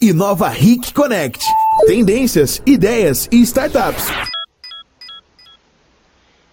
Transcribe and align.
Inova 0.00 0.46
Ric 0.48 0.94
Connect. 0.94 1.44
Tendências, 1.84 2.62
ideias 2.64 3.28
e 3.32 3.42
startups. 3.42 4.06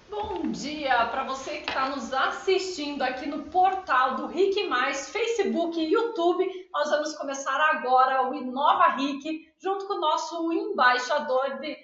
Bom 0.09 0.49
dia 0.49 1.05
para 1.11 1.25
você 1.25 1.57
que 1.57 1.69
está 1.69 1.89
nos 1.89 2.11
assistindo 2.11 3.03
aqui 3.03 3.27
no 3.27 3.43
portal 3.43 4.15
do 4.15 4.25
Ric 4.25 4.63
Mais, 4.67 5.11
Facebook 5.11 5.79
e 5.79 5.93
YouTube. 5.93 6.43
Nós 6.73 6.89
vamos 6.89 7.15
começar 7.15 7.55
agora 7.71 8.27
o 8.27 8.33
Inova 8.33 8.95
Ric, 8.95 9.47
junto 9.61 9.85
com 9.85 9.93
o 9.93 10.01
nosso 10.01 10.51
embaixador 10.51 11.59
de. 11.59 11.77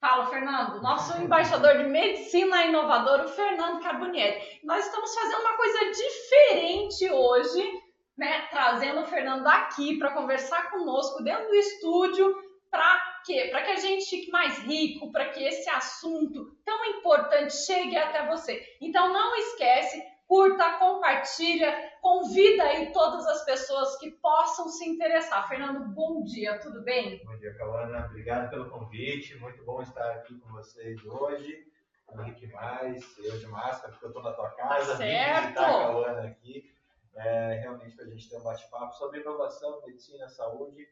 Fala, 0.00 0.26
Fernando. 0.26 0.80
Nosso 0.80 1.20
embaixador 1.20 1.78
de 1.78 1.84
medicina 1.84 2.64
inovadora, 2.66 3.24
o 3.24 3.28
Fernando 3.28 3.82
Carbonieri. 3.82 4.40
Nós 4.62 4.86
estamos 4.86 5.12
fazendo 5.12 5.40
uma 5.40 5.56
coisa 5.56 5.78
diferente 5.90 7.10
hoje 7.10 7.79
né, 8.20 8.46
trazendo 8.50 9.00
o 9.00 9.06
Fernando 9.06 9.46
aqui 9.46 9.98
para 9.98 10.12
conversar 10.12 10.70
conosco 10.70 11.24
dentro 11.24 11.48
do 11.48 11.54
estúdio, 11.54 12.36
para 12.70 13.22
quê? 13.24 13.48
Para 13.50 13.62
que 13.62 13.70
a 13.70 13.76
gente 13.76 14.04
fique 14.10 14.30
mais 14.30 14.58
rico, 14.58 15.10
para 15.10 15.30
que 15.30 15.42
esse 15.42 15.70
assunto 15.70 16.54
tão 16.62 16.84
importante 16.84 17.56
chegue 17.56 17.96
até 17.96 18.28
você. 18.28 18.62
Então 18.78 19.10
não 19.10 19.34
esquece, 19.36 20.04
curta, 20.28 20.70
compartilha, 20.74 21.74
convida 22.02 22.62
aí 22.64 22.92
todas 22.92 23.26
as 23.26 23.42
pessoas 23.46 23.96
que 23.96 24.10
possam 24.10 24.68
se 24.68 24.86
interessar. 24.86 25.48
Fernando, 25.48 25.82
bom 25.86 26.22
dia, 26.22 26.58
tudo 26.58 26.82
bem? 26.82 27.24
Bom 27.24 27.38
dia, 27.38 27.54
Cauana. 27.54 28.04
Obrigado 28.04 28.50
pelo 28.50 28.68
convite. 28.68 29.34
Muito 29.38 29.64
bom 29.64 29.80
estar 29.80 30.10
aqui 30.16 30.38
com 30.40 30.52
vocês 30.52 31.02
hoje. 31.06 31.66
Henrique 32.12 32.48
Mais, 32.48 33.02
eu 33.18 33.38
de 33.38 33.46
máscara, 33.46 33.92
porque 33.92 34.04
eu 34.04 34.10
estou 34.10 34.22
na 34.22 34.32
tua 34.32 34.50
casa. 34.50 34.92
Tá 34.92 34.96
certo. 34.98 35.36
Vim 35.36 35.40
visitar 35.40 35.70
a 35.70 35.84
Cauana 35.84 36.28
aqui 36.28 36.79
é, 37.14 37.54
realmente 37.60 37.96
para 37.96 38.04
a 38.04 38.08
gente 38.08 38.28
ter 38.28 38.36
um 38.36 38.42
bate-papo 38.42 38.94
sobre 38.94 39.20
inovação, 39.20 39.82
medicina, 39.86 40.28
saúde. 40.28 40.88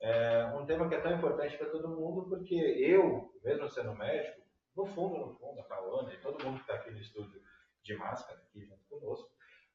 É 0.00 0.46
um 0.54 0.66
tema 0.66 0.88
que 0.88 0.94
é 0.94 1.00
tão 1.00 1.12
importante 1.12 1.56
para 1.56 1.70
todo 1.70 1.88
mundo, 1.88 2.28
porque 2.28 2.54
eu, 2.54 3.32
mesmo 3.42 3.68
sendo 3.70 3.94
médico, 3.94 4.42
no 4.76 4.86
fundo, 4.86 5.18
no 5.18 5.34
fundo, 5.34 5.60
a 5.60 5.64
Cauana 5.64 6.12
e 6.12 6.20
todo 6.20 6.44
mundo 6.44 6.56
que 6.56 6.62
está 6.62 6.74
aqui 6.74 6.90
no 6.90 7.00
estúdio 7.00 7.40
de 7.82 7.96
máscara, 7.96 8.40
aqui 8.40 8.64
junto 8.64 8.84
conosco, 8.88 9.30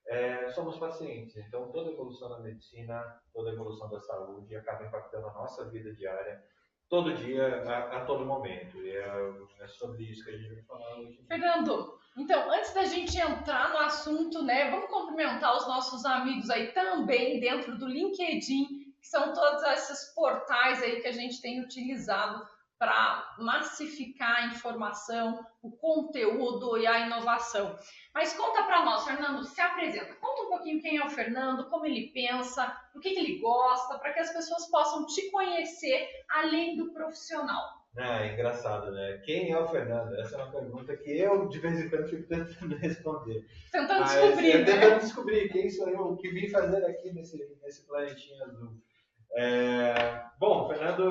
é, 0.07 0.49
somos 0.49 0.77
pacientes. 0.77 1.37
Então, 1.37 1.71
toda 1.71 1.91
evolução 1.91 2.29
da 2.29 2.39
medicina, 2.39 3.21
toda 3.33 3.51
evolução 3.51 3.89
da 3.89 3.99
saúde 3.99 4.55
acaba 4.55 4.85
impactando 4.85 5.27
a 5.27 5.33
nossa 5.33 5.69
vida 5.69 5.93
diária, 5.93 6.43
todo 6.89 7.13
dia, 7.13 7.61
a, 7.63 8.01
a 8.01 8.05
todo 8.05 8.25
momento. 8.25 8.77
E 8.77 8.89
é, 8.89 9.33
é, 9.59 9.67
sobre 9.67 10.03
isso 10.03 10.25
que 10.25 10.31
a 10.31 10.37
gente 10.37 10.53
vai 10.55 10.63
falar 10.63 10.95
hoje. 10.97 11.23
Fernando, 11.27 11.98
então, 12.19 12.51
antes 12.51 12.73
da 12.73 12.83
gente 12.83 13.17
entrar 13.17 13.69
no 13.69 13.77
assunto, 13.77 14.43
né, 14.43 14.69
vamos 14.69 14.89
cumprimentar 14.89 15.55
os 15.55 15.65
nossos 15.65 16.05
amigos 16.05 16.49
aí 16.49 16.73
também 16.73 17.39
dentro 17.39 17.77
do 17.77 17.87
LinkedIn, 17.87 18.93
que 18.99 19.07
são 19.07 19.33
todos 19.33 19.63
esses 19.63 20.13
portais 20.13 20.83
aí 20.83 20.99
que 20.99 21.07
a 21.07 21.13
gente 21.13 21.41
tem 21.41 21.61
utilizado 21.61 22.45
para 22.77 23.35
massificar 23.39 24.35
a 24.35 24.45
informação, 24.47 25.45
o 25.61 25.71
conteúdo 25.71 26.77
e 26.77 26.85
a 26.85 26.99
inovação. 26.99 27.79
Mas 28.13 28.33
conta 28.33 28.63
para 28.63 28.83
nós, 28.83 29.05
Fernando, 29.05 29.45
se 29.45 29.61
apresenta. 29.61 30.15
Conta 30.15 30.41
um 30.43 30.49
pouquinho 30.49 30.81
quem 30.81 30.97
é 30.97 31.05
o 31.05 31.09
Fernando, 31.09 31.69
como 31.69 31.85
ele 31.85 32.11
pensa, 32.13 32.77
o 32.93 32.99
que, 32.99 33.11
que 33.11 33.19
ele 33.19 33.39
gosta, 33.39 33.97
para 33.97 34.11
que 34.11 34.19
as 34.19 34.33
pessoas 34.33 34.69
possam 34.69 35.05
te 35.05 35.31
conhecer 35.31 36.05
além 36.29 36.75
do 36.75 36.91
profissional. 36.91 37.78
Ah, 37.97 38.25
é 38.25 38.33
engraçado, 38.33 38.91
né? 38.91 39.17
Quem 39.25 39.51
é 39.51 39.59
o 39.59 39.67
Fernando? 39.67 40.15
Essa 40.19 40.35
é 40.35 40.43
uma 40.43 40.51
pergunta 40.51 40.95
que 40.95 41.17
eu, 41.17 41.47
de 41.49 41.59
vez 41.59 41.79
em 41.79 41.89
quando, 41.89 42.07
fico 42.07 42.27
tentando 42.27 42.75
responder. 42.77 43.45
Tentando 43.71 43.99
Mas, 44.01 44.11
descobrir, 44.11 44.57
né? 44.59 44.63
Tentando 44.65 44.99
descobrir 44.99 45.49
quem 45.49 45.69
sou 45.69 45.89
eu, 45.89 46.01
o 46.01 46.17
que 46.17 46.29
vim 46.29 46.49
fazer 46.49 46.85
aqui 46.85 47.11
nesse, 47.11 47.37
nesse 47.61 47.85
planetinha 47.87 48.45
azul. 48.45 48.79
É, 49.33 50.23
bom, 50.39 50.67
Fernando, 50.67 51.03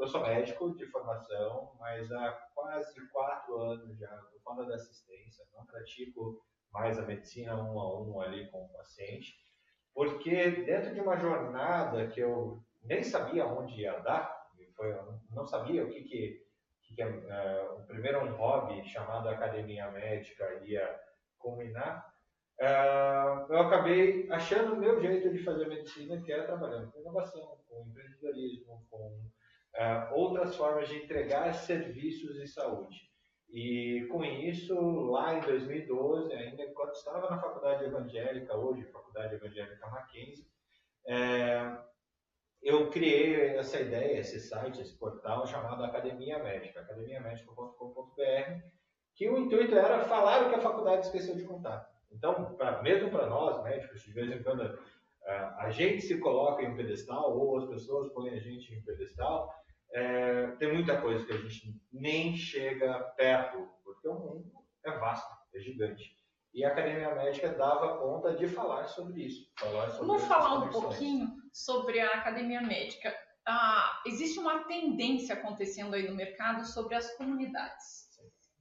eu 0.00 0.06
sou 0.06 0.20
médico 0.22 0.76
de 0.76 0.86
formação, 0.86 1.72
mas 1.80 2.10
há 2.12 2.32
quase 2.54 3.08
quatro 3.08 3.60
anos 3.60 3.98
já 3.98 4.14
estou 4.14 4.40
fora 4.40 4.64
da 4.66 4.76
assistência, 4.76 5.44
não 5.54 5.66
pratico 5.66 6.40
mais 6.72 6.98
a 6.98 7.02
medicina 7.02 7.56
um 7.56 7.78
a 7.78 8.00
um 8.00 8.20
ali 8.20 8.48
com 8.50 8.64
o 8.64 8.68
paciente, 8.68 9.34
porque 9.94 10.50
dentro 10.50 10.94
de 10.94 11.00
uma 11.00 11.16
jornada 11.16 12.06
que 12.08 12.20
eu 12.20 12.62
nem 12.84 13.02
sabia 13.02 13.46
onde 13.46 13.80
ia 13.80 13.98
dar, 13.98 14.35
foi, 14.76 14.94
não 15.30 15.46
sabia 15.46 15.84
o 15.84 15.90
que 15.90 16.02
que, 16.02 16.46
que, 16.82 16.94
que 16.94 17.02
uh, 17.02 17.86
primeiro 17.86 18.24
um 18.24 18.36
hobby 18.36 18.84
chamado 18.84 19.28
academia 19.28 19.90
médica 19.90 20.62
ia 20.64 21.00
culminar. 21.38 22.06
Uh, 22.60 23.52
eu 23.52 23.58
acabei 23.58 24.28
achando 24.30 24.74
o 24.74 24.78
meu 24.78 25.00
jeito 25.00 25.30
de 25.30 25.42
fazer 25.42 25.68
medicina, 25.68 26.20
que 26.22 26.32
era 26.32 26.46
trabalhando 26.46 26.90
com 26.90 27.00
inovação, 27.00 27.58
com 27.68 27.86
empreendedorismo, 27.88 28.86
com 28.90 29.08
uh, 29.76 30.14
outras 30.14 30.56
formas 30.56 30.88
de 30.88 30.96
entregar 30.96 31.52
serviços 31.52 32.34
de 32.36 32.46
saúde. 32.46 33.06
E 33.50 34.06
com 34.10 34.24
isso, 34.24 34.74
lá 35.10 35.34
em 35.34 35.40
2012, 35.40 36.32
ainda 36.32 36.66
quando 36.72 36.92
estava 36.92 37.30
na 37.30 37.40
faculdade 37.40 37.84
evangélica, 37.84 38.56
hoje 38.56 38.84
Faculdade 38.90 39.36
Evangélica 39.36 39.88
Mackenzie, 39.88 40.46
é, 41.06 41.78
eu 42.66 42.90
criei 42.90 43.56
essa 43.56 43.78
ideia, 43.80 44.18
esse 44.18 44.40
site, 44.40 44.80
esse 44.80 44.92
portal 44.98 45.46
chamado 45.46 45.84
Academia 45.84 46.42
Médica, 46.42 46.80
academiamédica.com.br, 46.80 48.60
que 49.14 49.30
o 49.30 49.38
intuito 49.38 49.76
era 49.76 50.00
falar 50.00 50.44
o 50.44 50.48
que 50.48 50.56
a 50.56 50.60
faculdade 50.60 51.06
esqueceu 51.06 51.36
de 51.36 51.44
contar. 51.44 51.88
Então, 52.10 52.56
pra, 52.56 52.82
mesmo 52.82 53.08
para 53.08 53.28
nós, 53.28 53.62
médicos, 53.62 54.02
de 54.02 54.12
vez 54.12 54.32
em 54.32 54.42
quando 54.42 54.62
a, 55.24 55.66
a 55.66 55.70
gente 55.70 56.02
se 56.02 56.18
coloca 56.18 56.60
em 56.60 56.72
um 56.72 56.76
pedestal 56.76 57.38
ou 57.38 57.56
as 57.56 57.66
pessoas 57.66 58.12
põem 58.12 58.30
a 58.30 58.40
gente 58.40 58.74
em 58.74 58.78
um 58.80 58.82
pedestal, 58.82 59.54
é, 59.92 60.48
tem 60.58 60.72
muita 60.72 61.00
coisa 61.00 61.24
que 61.24 61.32
a 61.32 61.38
gente 61.38 61.80
nem 61.92 62.36
chega 62.36 62.98
perto, 63.16 63.68
porque 63.84 64.08
o 64.08 64.14
mundo 64.14 64.50
é 64.84 64.90
vasto, 64.90 65.32
é 65.54 65.60
gigante. 65.60 66.15
E 66.56 66.64
a 66.64 66.68
Academia 66.68 67.14
Médica 67.14 67.50
dava 67.50 67.98
conta 67.98 68.34
de 68.34 68.48
falar 68.48 68.86
sobre 68.86 69.26
isso. 69.26 69.46
Falar 69.58 69.90
sobre 69.90 70.06
Vamos 70.06 70.24
falar 70.24 70.54
um 70.54 70.70
pouquinho 70.70 71.36
sobre 71.52 72.00
a 72.00 72.14
Academia 72.14 72.62
Médica. 72.62 73.14
Ah, 73.46 74.00
existe 74.06 74.38
uma 74.38 74.64
tendência 74.64 75.34
acontecendo 75.34 75.94
aí 75.94 76.08
no 76.08 76.16
mercado 76.16 76.64
sobre 76.64 76.94
as 76.94 77.14
comunidades. 77.18 78.08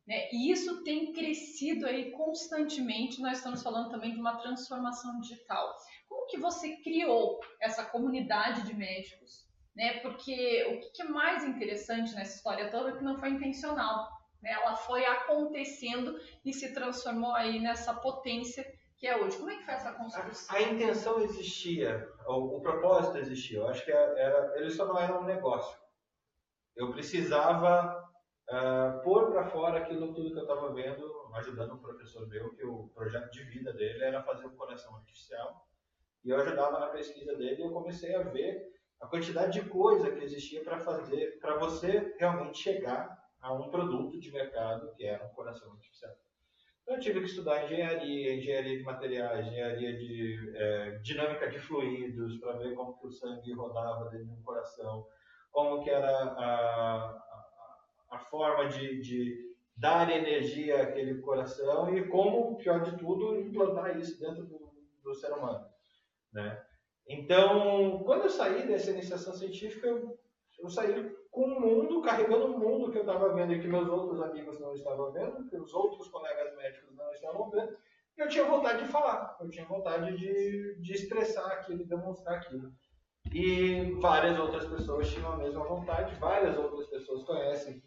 Né? 0.06 0.28
E 0.30 0.52
isso 0.52 0.84
tem 0.84 1.14
crescido 1.14 1.88
aí 1.88 2.12
constantemente. 2.12 3.22
Nós 3.22 3.38
estamos 3.38 3.64
falando 3.64 3.90
também 3.90 4.12
de 4.12 4.20
uma 4.20 4.40
transformação 4.40 5.22
digital. 5.22 5.74
Como 6.10 6.28
que 6.28 6.38
você 6.38 6.76
criou 6.84 7.40
essa 7.62 7.86
comunidade 7.86 8.64
de 8.64 8.76
médicos? 8.76 9.48
Né? 9.74 10.02
Porque 10.02 10.66
o 10.70 10.92
que 10.92 11.02
é 11.02 11.06
mais 11.06 11.46
interessante 11.46 12.14
nessa 12.14 12.36
história 12.36 12.70
toda 12.70 12.90
é 12.90 12.98
que 12.98 13.04
não 13.06 13.18
foi 13.18 13.30
intencional 13.30 14.15
né? 14.46 14.52
Ela 14.52 14.76
foi 14.76 15.04
acontecendo 15.06 16.20
e 16.46 16.54
se 16.54 16.72
transformou 16.72 17.34
aí 17.34 17.60
nessa 17.60 17.94
potência 17.96 18.64
que 18.96 19.08
é 19.08 19.18
hoje. 19.20 19.38
Como 19.38 19.50
é 19.50 19.58
que 19.58 19.66
foi 19.66 19.74
essa 19.74 19.92
construção? 19.94 20.56
A, 20.56 20.60
a 20.60 20.62
intenção 20.62 21.20
existia, 21.20 22.08
o, 22.28 22.58
o, 22.58 22.62
propósito 22.62 23.18
existia. 23.18 23.58
Eu 23.58 23.68
acho 23.68 23.84
que 23.84 23.92
era, 23.92 24.54
ele 24.58 24.70
só 24.70 24.86
não 24.86 25.00
era 25.00 25.20
um 25.20 25.26
negócio. 25.26 25.76
Eu 26.76 26.92
precisava 26.92 28.08
uh, 28.50 29.04
pôr 29.04 29.32
para 29.32 29.50
fora 29.50 29.80
aquilo 29.80 30.14
tudo 30.14 30.32
que 30.32 30.38
eu 30.38 30.44
estava 30.44 30.72
vendo, 30.74 31.04
ajudando 31.34 31.74
um 31.74 31.80
professor 31.80 32.28
meu, 32.28 32.54
que 32.54 32.66
o 32.66 32.90
projeto 32.90 33.32
de 33.32 33.44
vida 33.46 33.74
dele 33.74 34.04
era 34.04 34.24
fazer 34.24 34.46
um 34.46 34.56
coração 34.56 34.96
artificial. 34.96 35.66
E 36.24 36.30
eu 36.30 36.40
ajudava 36.40 36.80
na 36.80 36.88
pesquisa 36.88 37.36
dele 37.36 37.62
e 37.62 37.66
eu 37.66 37.72
comecei 37.72 38.16
a 38.16 38.22
ver 38.22 38.74
a 39.02 39.08
quantidade 39.08 39.60
de 39.60 39.70
coisa 39.70 40.12
que 40.12 40.24
existia 40.24 40.64
para 40.64 40.80
fazer, 40.80 41.40
para 41.40 41.58
você 41.58 42.16
realmente 42.20 42.60
chegar 42.60 43.25
a 43.46 43.54
um 43.54 43.70
produto 43.70 44.20
de 44.20 44.32
mercado 44.32 44.92
que 44.96 45.06
era 45.06 45.24
um 45.24 45.30
coração 45.30 45.72
artificial. 45.72 46.12
Então 46.82 46.96
eu 46.96 47.02
tive 47.02 47.20
que 47.20 47.28
estudar 47.28 47.64
engenharia, 47.64 48.34
engenharia 48.34 48.78
de 48.78 48.84
materiais, 48.84 49.46
engenharia 49.46 49.96
de 49.96 50.54
é, 50.56 50.92
dinâmica 51.04 51.48
de 51.48 51.60
fluidos, 51.60 52.40
para 52.40 52.58
ver 52.58 52.74
como 52.74 52.98
que 52.98 53.06
o 53.06 53.12
sangue 53.12 53.54
rodava 53.54 54.10
dentro 54.10 54.26
de 54.26 54.34
um 54.34 54.42
coração, 54.42 55.06
como 55.52 55.84
que 55.84 55.92
era 55.92 56.10
a, 56.10 56.42
a, 56.44 58.16
a 58.16 58.20
forma 58.20 58.68
de, 58.68 59.00
de 59.02 59.56
dar 59.78 60.10
energia 60.12 60.82
àquele 60.82 61.22
coração 61.22 61.96
e 61.96 62.08
como, 62.08 62.58
pior 62.58 62.82
de 62.82 62.98
tudo, 62.98 63.40
implantar 63.40 63.96
isso 64.00 64.20
dentro 64.20 64.44
do, 64.44 64.74
do 65.04 65.14
ser 65.14 65.32
humano. 65.34 65.68
Né? 66.34 66.66
Então, 67.08 68.00
quando 68.06 68.24
eu 68.24 68.30
saí 68.30 68.68
dessa 68.68 68.90
iniciação 68.90 69.34
científica, 69.34 69.88
eu, 69.88 70.18
eu 70.60 70.70
saí 70.70 71.16
com 71.36 71.44
o 71.44 71.60
mundo, 71.60 72.02
carregando 72.02 72.46
o 72.46 72.58
mundo 72.58 72.90
que 72.90 72.98
eu 72.98 73.02
estava 73.02 73.34
vendo 73.34 73.52
e 73.52 73.60
que 73.60 73.68
meus 73.68 73.90
outros 73.90 74.22
amigos 74.22 74.58
não 74.58 74.74
estavam 74.74 75.12
vendo, 75.12 75.46
que 75.50 75.58
os 75.58 75.74
outros 75.74 76.08
colegas 76.08 76.56
médicos 76.56 76.96
não 76.96 77.12
estavam 77.12 77.50
vendo, 77.50 77.76
e 78.18 78.22
eu 78.22 78.30
tinha 78.30 78.46
vontade 78.46 78.86
de 78.86 78.90
falar, 78.90 79.36
eu 79.42 79.50
tinha 79.50 79.66
vontade 79.66 80.18
de, 80.18 80.82
de 80.82 80.94
expressar 80.94 81.46
aquilo, 81.48 81.86
demonstrar 81.86 82.38
aquilo. 82.38 82.72
E 83.34 83.92
várias 84.00 84.40
outras 84.40 84.66
pessoas 84.66 85.12
tinham 85.12 85.34
a 85.34 85.36
mesma 85.36 85.66
vontade, 85.66 86.16
várias 86.16 86.58
outras 86.58 86.88
pessoas 86.88 87.24
conhecem 87.24 87.84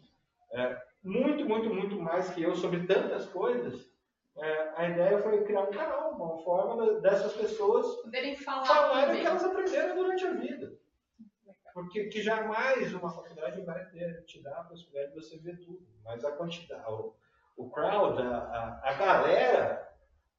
é, 0.53 0.77
muito, 1.03 1.43
muito, 1.43 1.73
muito 1.73 1.99
mais 1.99 2.29
que 2.29 2.43
eu 2.43 2.55
sobre 2.55 2.85
tantas 2.85 3.25
coisas. 3.25 3.89
É, 4.37 4.73
a 4.75 4.89
ideia 4.89 5.17
foi 5.23 5.43
criar 5.43 5.63
um 5.63 5.71
canal, 5.71 6.11
uma 6.11 6.37
forma 6.43 6.99
dessas 7.01 7.33
pessoas 7.33 7.95
poderem 8.03 8.37
falar 8.37 8.65
falarem 8.65 9.17
o 9.17 9.21
que 9.21 9.25
elas 9.25 9.43
aprenderam 9.43 9.95
durante 9.95 10.27
a 10.27 10.33
vida. 10.33 10.71
Porque 11.89 12.05
que 12.05 12.21
jamais 12.21 12.93
uma 12.93 13.09
faculdade 13.09 13.61
vai 13.63 13.83
ter, 13.89 14.23
te 14.25 14.41
dar 14.43 14.59
a 14.59 14.63
possibilidade 14.63 15.11
de 15.11 15.15
você 15.15 15.37
ver 15.37 15.59
tudo. 15.59 15.83
Mas 16.05 16.23
a 16.23 16.31
quantidade, 16.31 16.83
o, 16.87 17.15
o 17.57 17.69
crowd, 17.71 18.21
a, 18.21 18.37
a, 18.37 18.89
a 18.89 18.93
galera 18.93 19.89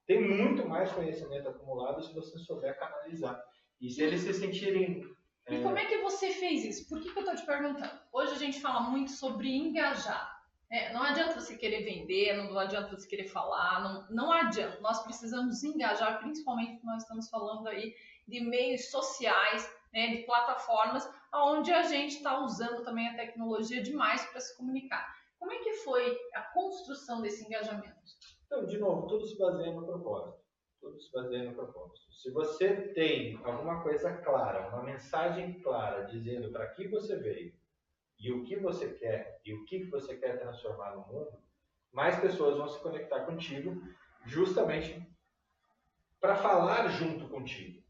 tem 0.07 0.23
muito 0.23 0.67
mais 0.69 0.93
conhecimento 0.93 1.49
acumulado 1.49 2.03
se 2.03 2.15
você 2.15 2.39
souber 2.39 2.79
canalizar. 2.79 3.43
E 3.81 3.91
se 3.91 4.03
eles 4.03 4.21
se 4.21 4.33
sentirem. 4.33 5.05
E 5.49 5.57
é... 5.57 5.63
como 5.63 5.77
é 5.77 5.87
que 5.87 5.99
você 5.99 6.31
fez 6.31 6.65
isso? 6.65 6.89
Por 6.89 7.01
que, 7.01 7.13
que 7.13 7.19
eu 7.19 7.25
estou 7.25 7.37
te 7.37 7.45
perguntando? 7.45 8.01
Hoje 8.13 8.33
a 8.35 8.39
gente 8.39 8.61
fala 8.61 8.83
muito 8.83 9.11
sobre 9.11 9.49
engajar. 9.49 10.39
É, 10.71 10.93
não 10.93 11.03
adianta 11.03 11.41
você 11.41 11.57
querer 11.57 11.83
vender, 11.83 12.33
não 12.37 12.57
adianta 12.57 12.97
você 12.97 13.09
querer 13.09 13.27
falar, 13.27 13.83
não, 13.83 14.07
não 14.09 14.33
adianta. 14.33 14.79
Nós 14.81 15.03
precisamos 15.03 15.65
engajar, 15.65 16.21
principalmente 16.21 16.75
porque 16.75 16.87
nós 16.87 17.03
estamos 17.03 17.29
falando 17.29 17.67
aí 17.67 17.93
de 18.29 18.41
meios 18.41 18.89
sociais, 18.89 19.69
né, 19.93 20.15
de 20.15 20.23
plataformas, 20.23 21.11
onde 21.35 21.73
a 21.73 21.83
gente 21.83 22.17
está 22.17 22.43
usando 22.45 22.83
também 22.85 23.09
a 23.09 23.17
tecnologia 23.17 23.83
demais 23.83 24.25
para 24.27 24.41
se 24.41 24.57
comunicar. 24.57 25.15
Como 25.39 25.53
é 25.53 25.59
que 25.59 25.73
foi 25.75 26.19
a 26.35 26.43
construção 26.53 27.23
desse 27.23 27.45
engajamento? 27.45 27.99
Então, 28.47 28.67
de 28.67 28.79
novo, 28.79 29.07
tudo 29.07 29.27
se 29.27 29.39
baseia 29.39 29.73
no 29.73 29.87
propósito. 29.87 30.41
Tudo 30.81 31.01
se 31.01 31.13
baseia 31.13 31.45
no 31.45 31.55
propósito. 31.55 32.13
Se 32.13 32.31
você 32.31 32.89
tem 32.93 33.41
alguma 33.45 33.83
coisa 33.83 34.13
clara, 34.19 34.69
uma 34.69 34.83
mensagem 34.83 35.61
clara 35.61 36.05
dizendo 36.05 36.51
para 36.51 36.69
que 36.69 36.89
você 36.89 37.17
veio 37.17 37.55
e 38.19 38.33
o 38.33 38.45
que 38.45 38.57
você 38.57 38.93
quer 38.95 39.41
e 39.45 39.55
o 39.55 39.65
que 39.65 39.85
você 39.85 40.17
quer 40.17 40.39
transformar 40.39 40.97
no 40.97 41.07
mundo, 41.07 41.39
mais 41.93 42.21
pessoas 42.21 42.57
vão 42.57 42.69
se 42.69 42.79
conectar 42.81 43.25
contigo 43.25 43.83
justamente 44.27 45.07
para 46.21 46.37
falar 46.37 46.89
junto 46.89 47.29
contigo. 47.29 47.83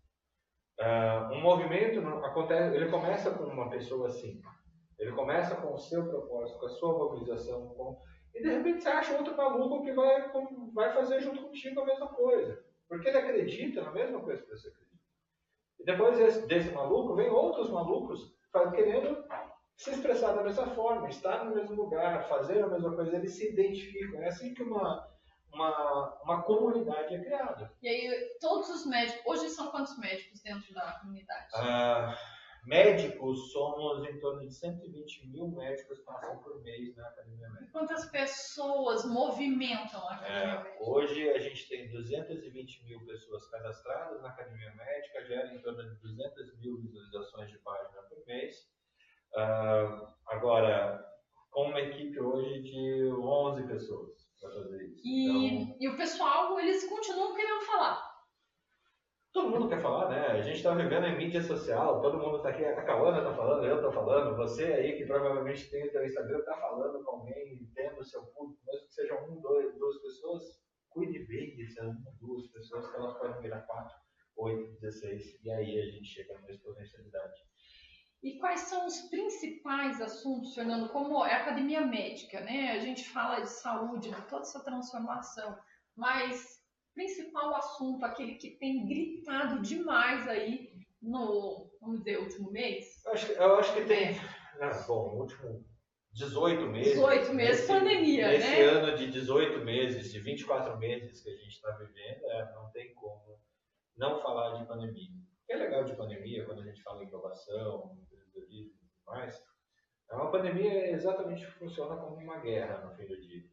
Uh, 0.81 1.35
um 1.35 1.41
movimento 1.43 2.01
acontece, 2.25 2.75
ele 2.75 2.91
começa 2.91 3.31
com 3.31 3.45
uma 3.45 3.69
pessoa 3.69 4.09
assim, 4.09 4.41
ele 4.99 5.13
começa 5.13 5.55
com 5.57 5.75
o 5.75 5.79
seu 5.79 6.09
propósito, 6.09 6.59
com 6.59 6.67
a 6.67 6.71
sua 6.71 6.99
mobilização, 6.99 7.69
com 7.69 7.99
e 8.35 8.43
de 8.43 8.49
repente 8.49 8.83
você 8.83 8.89
acha 8.89 9.17
outro 9.17 9.37
maluco 9.37 9.85
que 9.85 9.93
vai, 9.93 10.31
vai 10.73 10.93
fazer 10.95 11.21
junto 11.21 11.43
contigo 11.43 11.81
a 11.81 11.87
mesma 11.87 12.09
coisa. 12.09 12.63
Porque 12.89 13.09
ele 13.09 13.19
acredita 13.19 13.83
na 13.83 13.91
mesma 13.93 14.21
coisa 14.21 14.43
que 14.43 14.49
você 14.49 14.69
acredita. 14.69 14.91
E 15.79 15.85
depois 15.85 16.19
desse, 16.19 16.47
desse 16.47 16.71
maluco, 16.71 17.15
vem 17.15 17.31
outros 17.31 17.71
malucos 17.71 18.35
querendo 18.75 19.25
se 19.77 19.91
expressar 19.91 20.35
da 20.35 20.43
mesma 20.43 20.67
forma, 20.69 21.09
estar 21.09 21.45
no 21.45 21.55
mesmo 21.55 21.75
lugar, 21.75 22.29
fazer 22.29 22.63
a 22.63 22.69
mesma 22.69 22.95
coisa, 22.95 23.17
eles 23.17 23.35
se 23.35 23.53
identificam. 23.53 24.23
É 24.23 24.29
assim 24.29 24.53
que 24.53 24.63
uma, 24.63 25.09
uma, 25.53 26.23
uma 26.23 26.43
comunidade 26.43 27.15
é 27.15 27.19
criada. 27.19 27.73
E 27.83 27.89
aí, 27.89 28.39
todos 28.41 28.69
os 28.71 28.87
médicos, 28.87 29.23
hoje 29.27 29.49
são 29.49 29.71
quantos 29.71 29.99
médicos 29.99 30.41
dentro 30.41 30.73
da 30.75 30.93
comunidade? 31.01 31.49
Ah, 31.55 32.17
Médicos, 32.67 33.53
somos 33.53 34.07
em 34.07 34.19
torno 34.19 34.47
de 34.47 34.55
120 34.55 35.29
mil 35.29 35.49
médicos 35.49 35.99
que 35.99 36.05
passam 36.05 36.39
por 36.39 36.63
mês 36.63 36.95
na 36.95 37.09
Academia 37.09 37.49
Médica. 37.49 37.73
Quantas 37.73 38.05
pessoas 38.11 39.05
movimentam 39.07 40.07
a 40.09 40.15
Academia 40.15 40.43
é, 40.43 40.57
Médica? 40.59 40.77
Hoje 40.85 41.31
a 41.31 41.39
gente 41.39 41.69
tem 41.69 41.91
220 41.91 42.85
mil 42.85 43.07
pessoas 43.07 43.49
cadastradas 43.49 44.21
na 44.21 44.29
Academia 44.29 44.75
Médica, 44.75 45.25
gera 45.27 45.55
em 45.55 45.63
torno 45.63 45.83
de 45.83 46.01
200 46.01 46.59
mil 46.59 46.79
visualizações 46.83 47.51
de 47.51 47.59
página 47.61 48.03
por 48.03 48.27
mês. 48.27 48.57
Uh, 49.33 50.09
agora, 50.27 51.03
com 51.51 51.71
uma 51.71 51.81
equipe 51.81 52.21
hoje 52.21 52.61
de 52.61 53.11
11 53.11 53.67
pessoas. 53.69 54.30
E, 55.03 55.47
então, 55.47 55.77
e 55.81 55.89
o 55.89 55.97
pessoal, 55.97 56.59
eles 56.59 56.89
continuam 56.89 57.35
querendo 57.35 57.61
falar. 57.63 58.11
Todo 59.33 59.49
mundo 59.49 59.69
quer 59.69 59.81
falar, 59.81 60.09
né? 60.11 60.27
A 60.27 60.43
gente 60.43 60.57
está 60.57 60.75
vivendo 60.75 61.07
em 61.07 61.17
mídia 61.17 61.41
social, 61.41 62.03
todo 62.03 62.19
mundo 62.19 62.39
está 62.39 62.49
aqui, 62.49 62.65
a 62.65 62.85
Cauana 62.85 63.19
está 63.19 63.33
falando, 63.33 63.65
eu 63.65 63.77
estou 63.77 63.93
falando, 63.93 64.37
você 64.37 64.65
aí 64.65 64.97
que 64.97 65.07
provavelmente 65.07 65.71
tem 65.71 65.87
o 65.87 65.91
seu 65.91 66.05
Instagram 66.05 66.39
está 66.41 66.57
falando 66.57 67.05
com 67.05 67.11
alguém, 67.13 67.71
tendo 67.73 68.01
o 68.01 68.05
seu 68.05 68.27
público, 68.27 68.61
mesmo 68.67 68.89
que 68.89 68.95
sejam 68.95 69.31
um, 69.31 69.41
dois, 69.41 69.79
duas 69.79 70.03
pessoas, 70.03 70.43
cuide 70.89 71.25
bem 71.27 71.55
de 71.55 71.69
ser 71.69 71.83
uma, 71.83 71.97
duas 72.21 72.49
pessoas, 72.49 72.91
que 72.91 72.97
elas 72.97 73.17
podem 73.19 73.41
virar 73.41 73.61
quatro, 73.63 73.97
oito, 74.37 74.73
dezesseis, 74.81 75.41
e 75.45 75.51
aí 75.53 75.81
a 75.81 75.87
gente 75.87 76.07
chega 76.07 76.35
numa 76.35 76.51
exponencialidade. 76.51 77.50
E 78.23 78.39
quais 78.39 78.61
são 78.61 78.87
os 78.87 79.01
principais 79.09 80.01
assuntos, 80.01 80.55
Fernando, 80.55 80.91
como 80.91 81.25
é 81.25 81.33
a 81.33 81.43
academia 81.43 81.81
médica, 81.81 82.41
né? 82.41 82.73
A 82.73 82.79
gente 82.79 83.09
fala 83.09 83.41
de 83.41 83.49
saúde, 83.49 84.11
de 84.11 84.23
toda 84.29 84.43
essa 84.43 84.63
transformação, 84.63 85.57
mas 85.97 86.61
principal 86.95 87.55
assunto, 87.55 88.05
aquele 88.05 88.35
que 88.35 88.59
tem 88.59 88.87
gritado 88.87 89.63
demais 89.63 90.29
aí 90.29 90.71
no, 91.01 91.71
vamos 91.81 91.99
dizer, 91.99 92.19
último 92.19 92.51
mês? 92.51 93.03
Eu 93.07 93.13
acho, 93.13 93.33
eu 93.33 93.55
acho 93.57 93.73
que 93.73 93.85
tem. 93.85 94.11
Ah, 94.61 94.85
bom, 94.87 95.17
último 95.17 95.65
18 96.13 96.67
meses. 96.67 96.93
18 96.95 97.35
meses, 97.35 97.61
nesse, 97.61 97.67
pandemia, 97.73 98.29
nesse 98.29 98.47
né? 98.47 98.61
Esse 98.61 98.63
ano 98.63 98.97
de 98.97 99.11
18 99.11 99.65
meses, 99.65 100.13
de 100.13 100.21
24 100.21 100.79
meses 100.79 101.23
que 101.23 101.31
a 101.31 101.37
gente 101.37 101.49
está 101.49 101.71
vivendo, 101.79 102.25
é, 102.25 102.53
não 102.53 102.71
tem 102.73 102.93
como 102.95 103.39
não 103.97 104.21
falar 104.21 104.59
de 104.59 104.67
pandemia. 104.67 105.11
O 105.11 105.47
que 105.47 105.53
é 105.53 105.57
legal 105.57 105.85
de 105.85 105.97
pandemia, 105.97 106.45
quando 106.45 106.61
a 106.61 106.65
gente 106.65 106.83
fala 106.83 107.03
em 107.03 107.09
inovação, 107.09 107.97
empreendedorismo 108.45 108.75
e 108.75 108.89
tudo 108.89 109.05
mais, 109.07 109.43
é 110.11 110.15
uma 110.15 110.31
pandemia 110.31 110.91
exatamente 110.91 111.47
funciona 111.47 111.97
como 111.97 112.17
uma 112.17 112.39
guerra 112.39 112.85
no 112.85 112.95
fim 112.95 113.07
do 113.07 113.21
dia. 113.21 113.45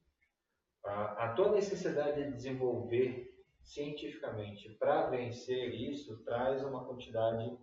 A, 0.84 1.26
a 1.26 1.34
tua 1.34 1.52
necessidade 1.52 2.24
de 2.24 2.32
desenvolver 2.32 3.36
cientificamente 3.62 4.70
para 4.76 5.10
vencer 5.10 5.74
isso 5.74 6.24
traz 6.24 6.64
uma 6.64 6.86
quantidade 6.86 7.58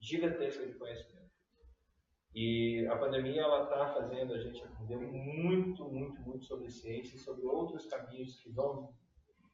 gigantesca 0.00 0.66
de 0.66 0.74
conhecimento. 0.74 1.28
E 2.34 2.86
a 2.86 2.96
pandemia 2.96 3.42
ela 3.42 3.64
está 3.64 3.92
fazendo 3.94 4.32
a 4.32 4.38
gente 4.38 4.62
aprender 4.62 4.96
muito, 4.96 5.84
muito, 5.88 6.20
muito 6.22 6.44
sobre 6.44 6.70
ciência 6.70 7.16
e 7.16 7.18
sobre 7.18 7.44
outros 7.44 7.86
caminhos 7.86 8.38
que 8.38 8.50
vão 8.50 8.94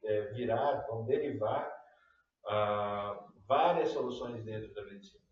é, 0.04 0.32
virar, 0.32 0.86
vão 0.86 1.04
derivar 1.06 1.72
ah, 2.46 3.26
várias 3.46 3.88
soluções 3.90 4.44
dentro 4.44 4.72
da 4.74 4.84
medicina. 4.84 5.24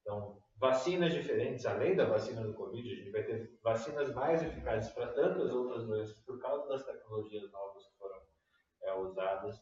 Então, 0.00 0.39
vacinas 0.60 1.14
diferentes, 1.14 1.64
além 1.64 1.96
da 1.96 2.04
vacina 2.04 2.42
do 2.42 2.52
Covid, 2.52 2.92
a 2.92 2.94
gente 2.94 3.10
vai 3.10 3.22
ter 3.22 3.58
vacinas 3.62 4.14
mais 4.14 4.42
eficazes 4.42 4.92
para 4.92 5.06
tantas 5.06 5.50
outras 5.50 5.86
doenças 5.86 6.18
por 6.20 6.38
causa 6.38 6.68
das 6.68 6.84
tecnologias 6.84 7.50
novas 7.50 7.86
que 7.86 7.98
foram 7.98 8.20
é, 8.82 8.94
usadas. 8.94 9.58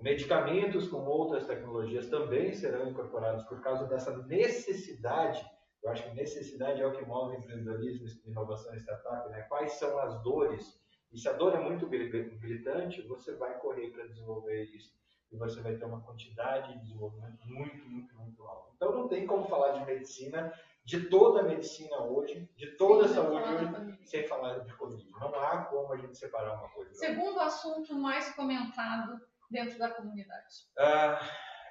Medicamentos 0.00 0.88
com 0.88 1.06
outras 1.06 1.46
tecnologias 1.46 2.10
também 2.10 2.52
serão 2.52 2.88
incorporados 2.88 3.44
por 3.44 3.62
causa 3.62 3.86
dessa 3.86 4.16
necessidade. 4.26 5.40
Eu 5.84 5.90
acho 5.90 6.02
que 6.02 6.16
necessidade 6.16 6.82
é 6.82 6.86
o 6.86 6.92
que 6.92 7.06
move 7.06 7.36
empreendedorismo, 7.36 8.08
inovação 8.26 8.74
e 8.74 8.80
startup. 8.80 9.30
Né? 9.30 9.42
Quais 9.42 9.74
são 9.74 9.96
as 10.00 10.20
dores? 10.24 10.82
E 11.12 11.18
se 11.18 11.28
a 11.28 11.32
dor 11.32 11.54
é 11.54 11.60
muito 11.60 11.86
gritante, 11.86 13.02
você 13.02 13.36
vai 13.36 13.56
correr 13.60 13.90
para 13.92 14.08
desenvolver 14.08 14.64
isso. 14.64 14.92
E 15.34 15.36
você 15.36 15.60
vai 15.60 15.74
ter 15.74 15.84
uma 15.84 16.00
quantidade 16.00 16.72
de 16.72 16.78
desenvolvimento 16.78 17.44
muito, 17.44 17.88
muito, 17.88 18.16
muito 18.16 18.42
alta. 18.44 18.70
Então 18.76 18.92
não 18.92 19.08
tem 19.08 19.26
como 19.26 19.48
falar 19.48 19.72
de 19.72 19.84
medicina, 19.84 20.54
de 20.84 21.08
toda 21.08 21.40
a 21.40 21.42
medicina 21.42 22.02
hoje, 22.02 22.48
de 22.56 22.76
toda 22.76 23.06
a 23.06 23.08
saúde 23.08 23.42
hoje, 23.42 23.98
sem 24.04 24.28
falar 24.28 24.60
de 24.60 24.72
Covid. 24.76 25.10
Não 25.10 25.34
há 25.34 25.64
como 25.64 25.92
a 25.92 25.96
gente 25.96 26.16
separar 26.16 26.54
uma 26.60 26.68
coisa. 26.68 26.94
Segundo 26.94 27.40
assunto 27.40 27.96
mais 27.96 28.32
comentado 28.36 29.20
dentro 29.50 29.76
da 29.76 29.90
comunidade? 29.90 30.68
Ah, 30.78 31.20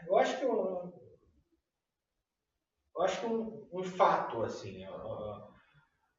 eu 0.05 0.17
acho 0.17 0.37
que 0.37 0.45
um, 0.45 0.91
eu 2.95 3.01
acho 3.01 3.21
que 3.21 3.25
um, 3.25 3.69
um 3.71 3.83
fato 3.83 4.43
assim, 4.43 4.85
uh, 4.87 5.47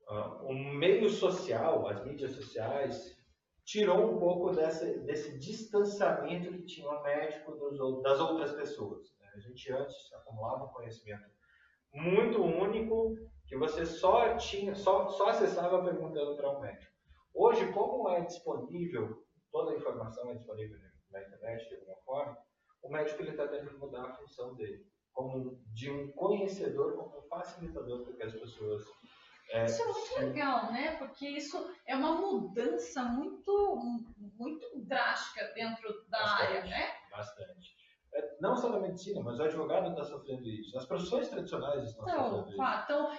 uh, 0.08 0.46
o 0.46 0.54
meio 0.54 1.10
social, 1.10 1.86
as 1.88 2.02
mídias 2.06 2.32
sociais 2.32 3.14
tirou 3.64 4.14
um 4.14 4.18
pouco 4.18 4.50
dessa, 4.50 4.84
desse 5.00 5.38
distanciamento 5.38 6.52
que 6.52 6.66
tinha 6.66 6.88
o 6.88 7.02
médico 7.02 7.52
dos, 7.52 8.02
das 8.02 8.20
outras 8.20 8.52
pessoas. 8.52 9.16
Né? 9.20 9.28
A 9.34 9.38
gente 9.38 9.72
antes 9.72 10.12
acumulava 10.14 10.64
um 10.64 10.72
conhecimento 10.72 11.30
muito 11.92 12.42
único 12.42 13.16
que 13.46 13.56
você 13.56 13.86
só 13.86 14.36
tinha, 14.36 14.74
só, 14.74 15.08
só 15.08 15.28
acessava 15.28 15.82
perguntando 15.82 16.36
para 16.36 16.50
um 16.50 16.60
médico. 16.60 16.92
Hoje, 17.32 17.72
como 17.72 18.08
é 18.08 18.20
disponível, 18.20 19.22
toda 19.50 19.72
a 19.72 19.76
informação 19.76 20.30
é 20.30 20.34
disponível 20.34 20.78
na 21.10 21.22
internet 21.22 21.68
de 21.68 21.76
alguma 21.76 21.96
forma, 22.02 22.38
o 22.82 22.88
médico 22.90 23.22
está 23.22 23.48
tendo 23.48 23.70
que 23.70 23.76
mudar 23.76 24.04
a 24.04 24.14
função 24.14 24.54
dele, 24.54 24.84
como 25.12 25.58
de 25.72 25.90
um 25.90 26.12
conhecedor, 26.12 26.96
como 26.96 27.18
um 27.18 27.22
facilitador 27.22 28.04
para 28.04 28.12
que 28.14 28.22
as 28.24 28.32
pessoas. 28.34 28.84
É, 29.50 29.64
isso 29.64 29.82
é 29.82 29.86
muito 29.86 30.18
legal, 30.18 30.72
né? 30.72 30.96
Porque 30.96 31.28
isso 31.28 31.70
é 31.86 31.94
uma 31.94 32.14
mudança 32.14 33.04
muito, 33.04 33.76
muito 34.36 34.66
drástica 34.84 35.52
dentro 35.54 36.04
da 36.08 36.18
bastante, 36.18 36.42
área, 36.42 36.64
né? 36.64 36.92
Bastante. 37.10 37.76
É, 38.14 38.36
não 38.40 38.56
só 38.56 38.70
na 38.70 38.80
medicina, 38.80 39.20
mas 39.22 39.38
o 39.38 39.42
advogado 39.42 39.90
está 39.90 40.04
sofrendo 40.04 40.48
isso. 40.48 40.76
As 40.78 40.86
profissões 40.86 41.28
tradicionais 41.28 41.84
estão 41.84 42.08
então, 42.08 42.30
sofrendo 42.30 42.62
isso. 42.62 42.82
Então, 42.84 43.12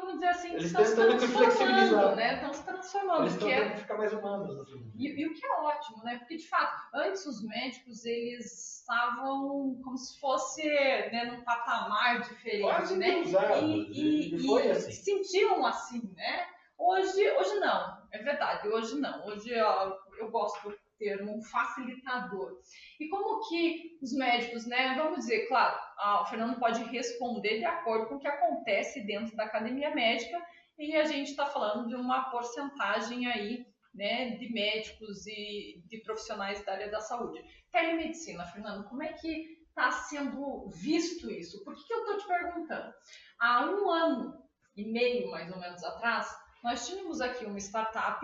vamos 0.00 0.14
dizer 0.14 0.28
assim, 0.28 0.52
Eles 0.52 0.64
estão 0.66 0.84
se 0.84 0.94
transformando, 0.94 2.16
né? 2.16 2.34
Estão 2.34 2.52
se 2.52 2.64
transformando, 2.64 3.22
Eles 3.22 3.32
estão 3.32 3.48
é 3.48 3.76
ficar 3.76 3.96
mais 3.96 4.12
humanos. 4.12 4.60
Assim. 4.60 4.92
E, 4.94 5.20
e 5.20 5.26
o 5.26 5.34
que 5.34 5.46
é 5.46 5.52
ótimo, 5.60 6.04
né? 6.04 6.18
Porque, 6.18 6.36
de 6.36 6.48
fato, 6.48 6.88
antes 6.94 7.26
os 7.26 7.42
médicos, 7.42 8.04
eles 8.04 8.80
estavam 8.80 9.80
como 9.82 9.96
se 9.96 10.18
fosse 10.20 10.62
né, 10.62 11.32
num 11.32 11.42
patamar 11.42 12.20
diferente, 12.20 12.62
Quase 12.62 12.96
né? 12.96 13.22
E, 13.22 13.92
E, 13.92 14.34
e, 14.36 14.46
foi 14.46 14.70
assim. 14.70 14.92
se 14.92 15.04
sentiam 15.04 15.64
assim, 15.66 16.02
né? 16.14 16.46
Hoje, 16.78 17.30
hoje 17.32 17.54
não, 17.58 18.02
é 18.12 18.18
verdade, 18.18 18.68
hoje 18.68 19.00
não. 19.00 19.26
Hoje 19.26 19.58
ó, 19.60 19.96
eu 20.18 20.30
gosto 20.30 20.74
termo 20.98 21.36
um 21.36 21.42
facilitador. 21.42 22.60
E 22.98 23.08
como 23.08 23.46
que 23.48 23.98
os 24.02 24.12
médicos, 24.12 24.66
né? 24.66 24.94
Vamos 24.94 25.20
dizer, 25.20 25.46
claro, 25.46 25.78
o 26.22 26.26
Fernando 26.26 26.58
pode 26.58 26.82
responder 26.84 27.58
de 27.58 27.64
acordo 27.64 28.06
com 28.06 28.14
o 28.16 28.18
que 28.18 28.28
acontece 28.28 29.06
dentro 29.06 29.36
da 29.36 29.44
academia 29.44 29.94
médica, 29.94 30.40
e 30.78 30.94
a 30.94 31.04
gente 31.04 31.30
está 31.30 31.46
falando 31.46 31.88
de 31.88 31.94
uma 31.94 32.30
porcentagem 32.30 33.26
aí 33.26 33.66
né, 33.94 34.36
de 34.36 34.52
médicos 34.52 35.26
e 35.26 35.82
de 35.86 35.98
profissionais 36.02 36.62
da 36.64 36.72
área 36.72 36.90
da 36.90 37.00
saúde. 37.00 37.42
Telemedicina, 37.72 38.44
Fernando, 38.44 38.86
como 38.88 39.02
é 39.02 39.12
que 39.14 39.56
está 39.68 39.90
sendo 39.90 40.68
visto 40.68 41.30
isso? 41.30 41.64
Por 41.64 41.74
que, 41.74 41.84
que 41.84 41.92
eu 41.92 42.00
estou 42.00 42.18
te 42.18 42.26
perguntando? 42.26 42.92
Há 43.38 43.64
um 43.64 43.90
ano 43.90 44.42
e 44.76 44.84
meio, 44.84 45.30
mais 45.30 45.50
ou 45.50 45.58
menos, 45.58 45.82
atrás, 45.82 46.30
nós 46.62 46.86
tínhamos 46.86 47.20
aqui 47.22 47.46
uma 47.46 47.58
startup 47.58 48.20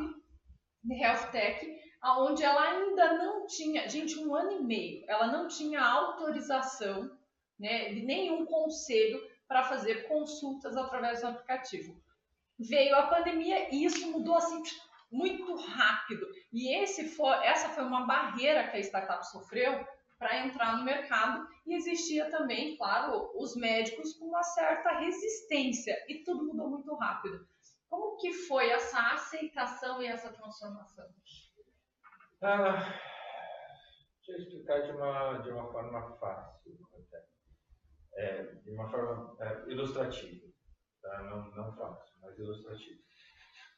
de 0.85 0.95
health 0.95 1.31
tech, 1.31 1.65
onde 2.05 2.43
ela 2.43 2.61
ainda 2.63 3.15
não 3.19 3.47
tinha, 3.47 3.89
gente, 3.89 4.19
um 4.19 4.35
ano 4.35 4.53
e 4.53 4.63
meio, 4.63 5.05
ela 5.07 5.29
não 5.29 5.47
tinha 5.47 5.81
autorização 5.81 7.17
né, 7.59 7.93
de 7.93 8.03
nenhum 8.03 8.45
conselho 8.45 9.21
para 9.47 9.63
fazer 9.63 10.09
consultas 10.09 10.77
através 10.77 11.21
do 11.21 11.29
aplicativo. 11.29 12.03
Veio 12.59 12.97
a 12.97 13.07
pandemia 13.07 13.73
e 13.73 13.85
isso 13.85 14.11
mudou 14.11 14.37
assim 14.37 14.63
muito 15.11 15.55
rápido. 15.57 16.27
E 16.53 16.75
esse 16.75 17.09
foi, 17.11 17.35
essa 17.45 17.69
foi 17.69 17.85
uma 17.85 18.07
barreira 18.07 18.69
que 18.69 18.79
a 18.79 18.81
startup 18.81 19.25
sofreu 19.31 19.87
para 20.19 20.47
entrar 20.47 20.79
no 20.79 20.85
mercado 20.85 21.47
e 21.67 21.75
existia 21.75 22.31
também, 22.31 22.77
claro, 22.77 23.31
os 23.35 23.55
médicos 23.57 24.15
com 24.15 24.27
uma 24.27 24.43
certa 24.43 24.99
resistência 24.99 25.97
e 26.09 26.25
tudo 26.25 26.47
mudou 26.47 26.71
muito 26.71 26.95
rápido. 26.95 27.47
Como 27.91 28.17
que 28.17 28.33
foi 28.33 28.71
essa 28.71 28.99
aceitação 29.13 30.01
e 30.03 30.07
essa 30.07 30.33
transformação? 30.33 31.07
Ah, 32.45 32.75
deixa 34.17 34.33
eu 34.33 34.37
explicar 34.39 34.83
de 34.83 34.91
uma, 34.91 35.39
de 35.39 35.51
uma 35.51 35.71
forma 35.71 36.17
fácil. 36.17 36.77
É, 38.15 38.43
de 38.43 38.71
uma 38.73 38.91
forma 38.91 39.37
é, 39.41 39.71
ilustrativa, 39.71 40.47
tá? 41.01 41.23
não, 41.23 41.51
não 41.53 41.73
fácil, 41.77 42.15
mas 42.21 42.37
ilustrativa. 42.37 43.01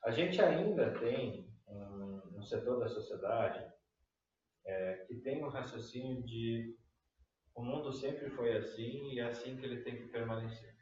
A 0.05 0.11
gente 0.11 0.41
ainda 0.41 0.99
tem 0.99 1.47
um, 1.69 2.39
um 2.39 2.43
setor 2.43 2.81
da 2.81 2.89
sociedade 2.89 3.71
é, 4.65 5.05
que 5.07 5.17
tem 5.21 5.45
um 5.45 5.49
raciocínio 5.49 6.23
de 6.25 6.75
o 7.55 7.63
mundo 7.63 7.93
sempre 7.93 8.31
foi 8.31 8.57
assim 8.57 9.13
e 9.13 9.21
é 9.21 9.27
assim 9.27 9.57
que 9.57 9.67
ele 9.67 9.83
tem 9.83 9.97
que 9.97 10.09
permanecer. 10.09 10.75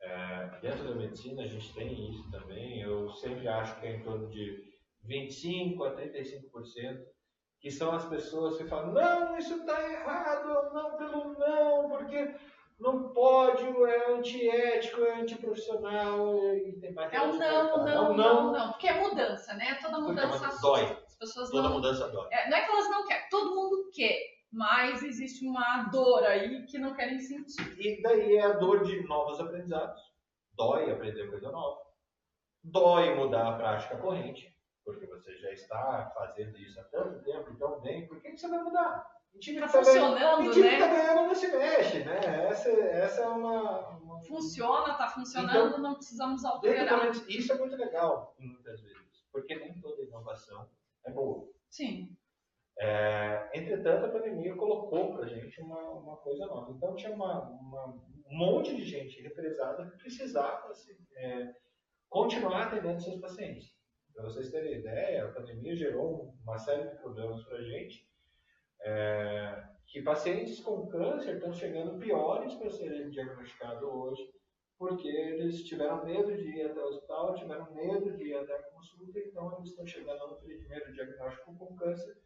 É, 0.00 0.60
dentro 0.60 0.88
da 0.88 0.94
medicina 0.94 1.42
a 1.42 1.46
gente 1.46 1.74
tem 1.74 2.10
isso 2.10 2.30
também. 2.30 2.80
Eu 2.80 3.10
sempre 3.10 3.46
acho 3.46 3.78
que 3.78 3.86
é 3.86 3.96
em 3.96 4.02
torno 4.02 4.28
de 4.30 4.67
25 5.08 5.84
a 5.84 5.96
35%, 5.96 6.98
que 7.60 7.70
são 7.70 7.90
as 7.92 8.04
pessoas 8.04 8.58
que 8.58 8.68
falam: 8.68 8.92
não, 8.92 9.36
isso 9.36 9.54
está 9.54 9.82
errado, 9.90 10.72
não 10.72 10.96
pelo 10.96 11.32
não, 11.38 11.88
porque 11.88 12.34
não 12.78 13.08
pode, 13.12 13.64
é 13.64 14.12
antiético, 14.12 15.02
é 15.02 15.20
antiprofissional. 15.20 16.36
E 16.54 16.78
tem 16.78 16.92
mais 16.92 17.12
É 17.12 17.20
um 17.22 17.36
não, 17.36 17.78
não, 17.78 17.88
é 17.88 18.00
um 18.00 18.16
não, 18.16 18.52
não, 18.52 18.70
porque 18.70 18.86
é 18.86 19.00
mudança, 19.00 19.54
né? 19.54 19.74
Toda 19.82 20.00
mudança 20.00 20.48
Porque 20.48 20.62
dói. 20.62 20.98
As 21.06 21.16
pessoas 21.16 21.50
Toda 21.50 21.68
não, 21.68 21.74
mudança 21.74 22.08
dói. 22.08 22.28
é, 22.30 22.48
não 22.48 22.56
é 22.56 22.64
que 22.64 22.70
elas 22.70 22.90
não 22.90 23.06
querem, 23.06 23.28
todo 23.28 23.56
mundo 23.56 23.90
quer, 23.92 24.16
mas 24.52 25.02
existe 25.02 25.44
uma 25.44 25.84
dor 25.90 26.22
aí 26.24 26.64
que 26.66 26.78
não 26.78 26.94
querem 26.94 27.18
sentir. 27.18 27.76
E 27.80 28.00
daí 28.02 28.36
é 28.36 28.42
a 28.42 28.52
dor 28.52 28.84
de 28.84 29.02
novos 29.08 29.40
aprendizados. 29.40 30.00
Dói 30.52 30.90
aprender 30.90 31.28
coisa 31.28 31.50
nova. 31.50 31.80
Dói 32.62 33.14
mudar 33.14 33.48
a 33.48 33.56
prática 33.56 33.96
corrente, 33.96 34.54
porque 34.88 35.06
você 35.06 35.36
já 35.36 35.52
está 35.52 36.10
fazendo 36.14 36.56
isso 36.56 36.80
há 36.80 36.84
tanto 36.84 37.22
tempo, 37.22 37.50
então 37.50 37.78
bem, 37.80 38.06
por 38.06 38.20
que 38.22 38.30
que 38.30 38.38
você 38.38 38.48
vai 38.48 38.62
mudar? 38.62 39.06
O 39.34 39.38
time 39.38 39.60
Tá 39.60 39.66
tá 39.68 39.82
ganhando- 39.82 39.84
funcionando, 40.16 40.48
o 40.48 40.52
time 40.52 40.70
né? 40.70 40.78
tá 40.78 40.86
ganhando 40.88 41.26
não 41.28 41.34
se 41.34 41.48
mexe, 41.56 41.98
né? 42.04 42.46
Essa, 42.48 42.70
essa 42.70 43.20
é 43.22 43.28
uma... 43.28 43.88
uma... 43.98 44.20
Funciona, 44.22 44.94
tá 44.94 45.06
funcionando, 45.08 45.78
não 45.78 45.94
precisamos 45.96 46.42
alterar. 46.44 47.10
Isso 47.28 47.52
é 47.52 47.58
muito 47.58 47.76
legal, 47.76 48.34
muitas 48.38 48.80
vezes, 48.80 49.26
porque 49.30 49.54
nem 49.56 49.78
toda 49.80 50.02
inovação 50.02 50.68
é 51.04 51.10
boa. 51.10 51.46
Sim. 51.70 52.16
É, 52.80 53.50
entretanto, 53.54 54.06
a 54.06 54.10
pandemia 54.10 54.56
colocou 54.56 55.14
para 55.14 55.26
a 55.26 55.28
gente 55.28 55.60
uma, 55.60 55.80
uma 55.90 56.16
coisa 56.16 56.46
nova. 56.46 56.72
Então, 56.72 56.96
tinha 56.96 57.12
uma, 57.12 57.42
uma- 57.50 57.86
um 58.30 58.36
monte 58.36 58.74
de 58.74 58.84
gente 58.84 59.20
represada 59.20 59.84
que 59.90 59.98
precisava 59.98 60.68
assim, 60.70 60.96
é, 61.16 61.54
continuar 62.08 62.64
atendendo 62.68 63.00
seus 63.02 63.20
pacientes. 63.20 63.77
Para 64.18 64.30
vocês 64.30 64.50
terem 64.50 64.80
ideia, 64.80 65.26
a 65.26 65.32
pandemia 65.32 65.76
gerou 65.76 66.34
uma 66.42 66.58
série 66.58 66.88
de 66.88 66.96
problemas 66.96 67.40
para 67.44 67.58
a 67.58 67.62
gente, 67.62 68.04
é, 68.80 69.64
que 69.86 70.02
pacientes 70.02 70.58
com 70.58 70.88
câncer 70.88 71.36
estão 71.36 71.52
chegando 71.52 72.00
piores 72.00 72.52
para 72.54 72.68
serem 72.68 73.10
diagnosticados 73.10 73.80
hoje, 73.80 74.28
porque 74.76 75.06
eles 75.06 75.62
tiveram 75.62 76.04
medo 76.04 76.36
de 76.36 76.48
ir 76.50 76.62
até 76.62 76.80
o 76.80 76.88
hospital, 76.88 77.36
tiveram 77.36 77.72
medo 77.72 78.16
de 78.16 78.24
ir 78.24 78.34
até 78.34 78.56
a 78.56 78.62
consulta, 78.64 79.20
então 79.20 79.56
eles 79.56 79.70
estão 79.70 79.86
chegando 79.86 80.26
no 80.26 80.36
primeiro 80.38 80.92
diagnóstico 80.92 81.56
com 81.56 81.76
câncer 81.76 82.18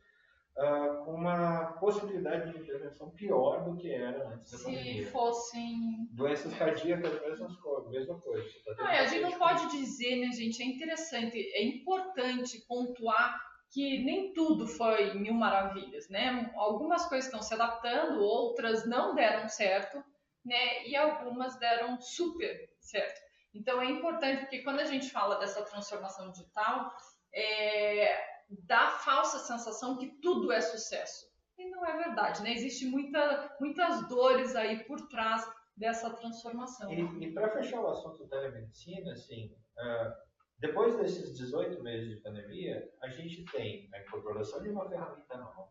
ah, 0.59 1.03
com 1.05 1.15
uma 1.15 1.73
possibilidade 1.81 2.53
de 2.53 2.59
intervenção 2.59 3.11
pior 3.11 3.65
do 3.65 3.77
que 3.77 3.91
era 3.93 4.29
antes 4.29 4.53
da 4.53 4.59
Se 4.59 4.65
pandemia. 4.65 5.07
fossem. 5.09 6.09
Doenças 6.11 6.55
cardíacas, 6.55 7.21
mesmas 7.23 7.57
co- 7.57 7.89
mesma 7.89 8.21
coisa. 8.21 8.49
Tá 8.65 8.75
Não, 8.85 8.87
a 8.87 9.07
gente 9.07 9.23
não 9.23 9.39
pode 9.39 9.71
dizer, 9.71 10.17
né, 10.17 10.31
gente? 10.33 10.63
É 10.63 10.67
interessante, 10.67 11.39
é 11.39 11.65
importante 11.65 12.61
pontuar 12.69 13.41
que 13.71 14.05
nem 14.05 14.35
tudo 14.35 14.67
foi 14.67 15.15
mil 15.15 15.33
maravilhas, 15.33 16.07
né? 16.11 16.53
Algumas 16.57 17.07
coisas 17.07 17.25
estão 17.25 17.41
se 17.41 17.55
adaptando, 17.55 18.21
outras 18.23 18.87
não 18.87 19.15
deram 19.15 19.49
certo, 19.49 20.05
né? 20.45 20.87
E 20.87 20.95
algumas 20.95 21.59
deram 21.59 21.99
super 21.99 22.69
certo. 22.79 23.19
Então 23.55 23.81
é 23.81 23.87
importante 23.87 24.41
porque 24.41 24.63
quando 24.63 24.81
a 24.81 24.85
gente 24.85 25.11
fala 25.11 25.37
dessa 25.39 25.63
transformação 25.63 26.31
digital, 26.31 26.93
é, 27.33 28.15
dá 28.51 28.87
a 28.87 28.99
falsa 28.99 29.39
sensação 29.39 29.97
que 29.97 30.09
tudo 30.21 30.53
é 30.53 30.61
sucesso. 30.61 31.31
E 31.59 31.71
não 31.71 31.85
é 31.85 31.97
verdade, 31.97 32.43
né? 32.43 32.53
Existem 32.53 32.89
muita, 32.89 33.57
muitas 33.61 34.09
dores 34.09 34.57
aí 34.57 34.85
por 34.85 35.01
trás 35.09 35.49
dessa 35.77 36.11
transformação. 36.11 36.93
E, 36.93 37.25
e 37.25 37.33
para 37.33 37.51
fechar 37.51 37.81
o 37.81 37.89
assunto 37.89 38.25
da 38.25 38.41
telemedicina, 38.41 39.13
assim, 39.13 39.55
ah, 39.79 40.17
depois 40.59 40.97
desses 40.97 41.37
18 41.37 41.83
meses 41.83 42.09
de 42.09 42.17
pandemia, 42.23 42.89
a 43.03 43.09
gente 43.09 43.45
tem 43.47 43.89
a 43.93 44.01
incorporação 44.01 44.63
de 44.63 44.69
uma 44.69 44.89
ferramenta 44.89 45.37
nova. 45.37 45.69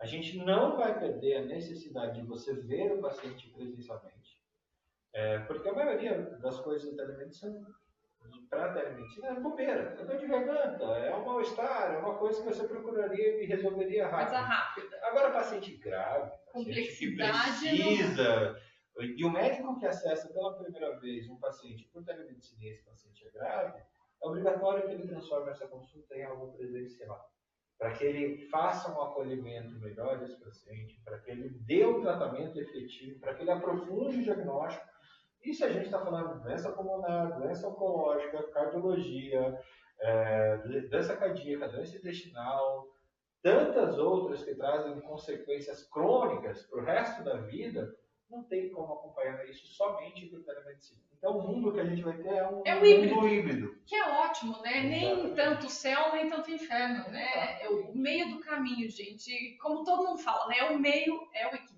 A 0.00 0.06
gente 0.06 0.36
não 0.38 0.76
vai 0.76 0.98
perder 0.98 1.36
a 1.36 1.44
necessidade 1.44 2.20
de 2.20 2.26
você 2.26 2.54
ver 2.54 2.92
o 2.92 3.00
paciente 3.00 3.48
presencialmente, 3.50 4.42
é, 5.12 5.38
porque 5.44 5.68
a 5.68 5.72
maioria 5.72 6.20
das 6.40 6.60
coisas 6.60 6.90
da 6.96 7.04
telemedicina, 7.04 7.64
para 8.50 8.66
a 8.66 8.72
telemedicina, 8.72 9.28
é 9.28 9.40
bobeira, 9.40 9.96
é 9.98 10.04
dor 10.04 10.16
de 10.16 10.26
garganta, 10.26 10.84
é 10.84 11.14
um 11.14 11.24
mal-estar, 11.24 11.94
é 11.94 11.98
uma 11.98 12.16
coisa 12.16 12.40
que 12.40 12.46
você 12.48 12.68
procuraria 12.68 13.42
e 13.42 13.46
resolveria 13.46 14.08
Coisa 14.08 14.38
rápido. 14.40 14.88
rápida. 14.88 15.00
Agora, 15.04 15.32
paciente 15.32 15.76
grave, 15.78 16.30
paciente 16.52 16.96
que 16.96 17.10
Complexidade 17.10 17.58
precisa. 17.68 18.60
E 18.96 19.24
o 19.24 19.30
médico 19.30 19.78
que 19.80 19.86
acessa 19.86 20.28
pela 20.32 20.56
primeira 20.56 20.96
vez 21.00 21.28
um 21.28 21.36
paciente 21.36 21.88
por 21.92 22.04
telemedicina 22.04 22.62
e 22.64 22.68
esse 22.68 22.84
paciente 22.84 23.26
é 23.26 23.30
grave, 23.30 23.78
é 23.78 24.26
obrigatório 24.26 24.86
que 24.86 24.94
ele 24.94 25.08
transforme 25.08 25.50
essa 25.50 25.66
consulta 25.66 26.14
em 26.14 26.22
algo 26.22 26.52
presencial. 26.56 27.28
Para 27.76 27.90
que 27.90 28.04
ele 28.04 28.48
faça 28.50 28.96
um 28.96 29.02
acolhimento 29.02 29.80
melhor 29.80 30.20
desse 30.20 30.38
paciente, 30.38 31.00
para 31.04 31.18
que 31.18 31.30
ele 31.32 31.48
dê 31.66 31.84
um 31.84 32.00
tratamento 32.02 32.56
efetivo, 32.58 33.18
para 33.18 33.34
que 33.34 33.42
ele 33.42 33.50
aprofunde 33.50 34.18
o 34.18 34.22
diagnóstico. 34.22 34.93
E 35.44 35.52
se 35.52 35.64
a 35.64 35.70
gente 35.70 35.86
está 35.86 36.00
falando 36.00 36.36
de 36.38 36.42
doença 36.44 36.72
pulmonar, 36.72 37.38
doença 37.38 37.68
oncológica, 37.68 38.42
cardiologia, 38.44 39.60
é, 40.00 40.56
doença 40.88 41.16
cardíaca, 41.16 41.68
doença 41.68 41.96
intestinal, 41.96 42.88
tantas 43.42 43.98
outras 43.98 44.42
que 44.42 44.54
trazem 44.54 44.98
consequências 45.00 45.82
crônicas 45.84 46.62
para 46.64 46.80
o 46.80 46.84
resto 46.84 47.22
da 47.22 47.36
vida, 47.42 47.94
não 48.30 48.42
tem 48.44 48.70
como 48.70 48.94
acompanhar 48.94 49.44
isso 49.48 49.66
somente 49.66 50.26
por 50.26 50.42
telemedicina. 50.42 51.00
Então, 51.18 51.38
o 51.38 51.46
mundo 51.46 51.72
que 51.72 51.80
a 51.80 51.84
gente 51.84 52.02
vai 52.02 52.16
ter 52.18 52.28
é 52.34 52.48
um, 52.48 52.62
É 52.64 52.74
um 52.74 52.80
mundo 52.80 52.86
híbrido. 52.86 53.28
híbrido. 53.28 53.78
Que 53.86 53.94
é 53.96 54.24
ótimo, 54.24 54.60
né? 54.62 54.82
Nem 54.82 55.12
Exatamente. 55.12 55.36
tanto 55.36 55.70
céu, 55.70 56.12
nem 56.12 56.28
tanto 56.28 56.50
inferno, 56.50 57.10
né? 57.10 57.62
É 57.62 57.68
o 57.68 57.94
meio 57.94 58.30
do 58.30 58.40
caminho, 58.40 58.90
gente. 58.90 59.56
Como 59.58 59.84
todo 59.84 60.04
mundo 60.06 60.18
fala, 60.18 60.48
né? 60.48 60.70
O 60.70 60.78
meio 60.78 61.26
é 61.34 61.46
o 61.46 61.54
equilíbrio. 61.54 61.74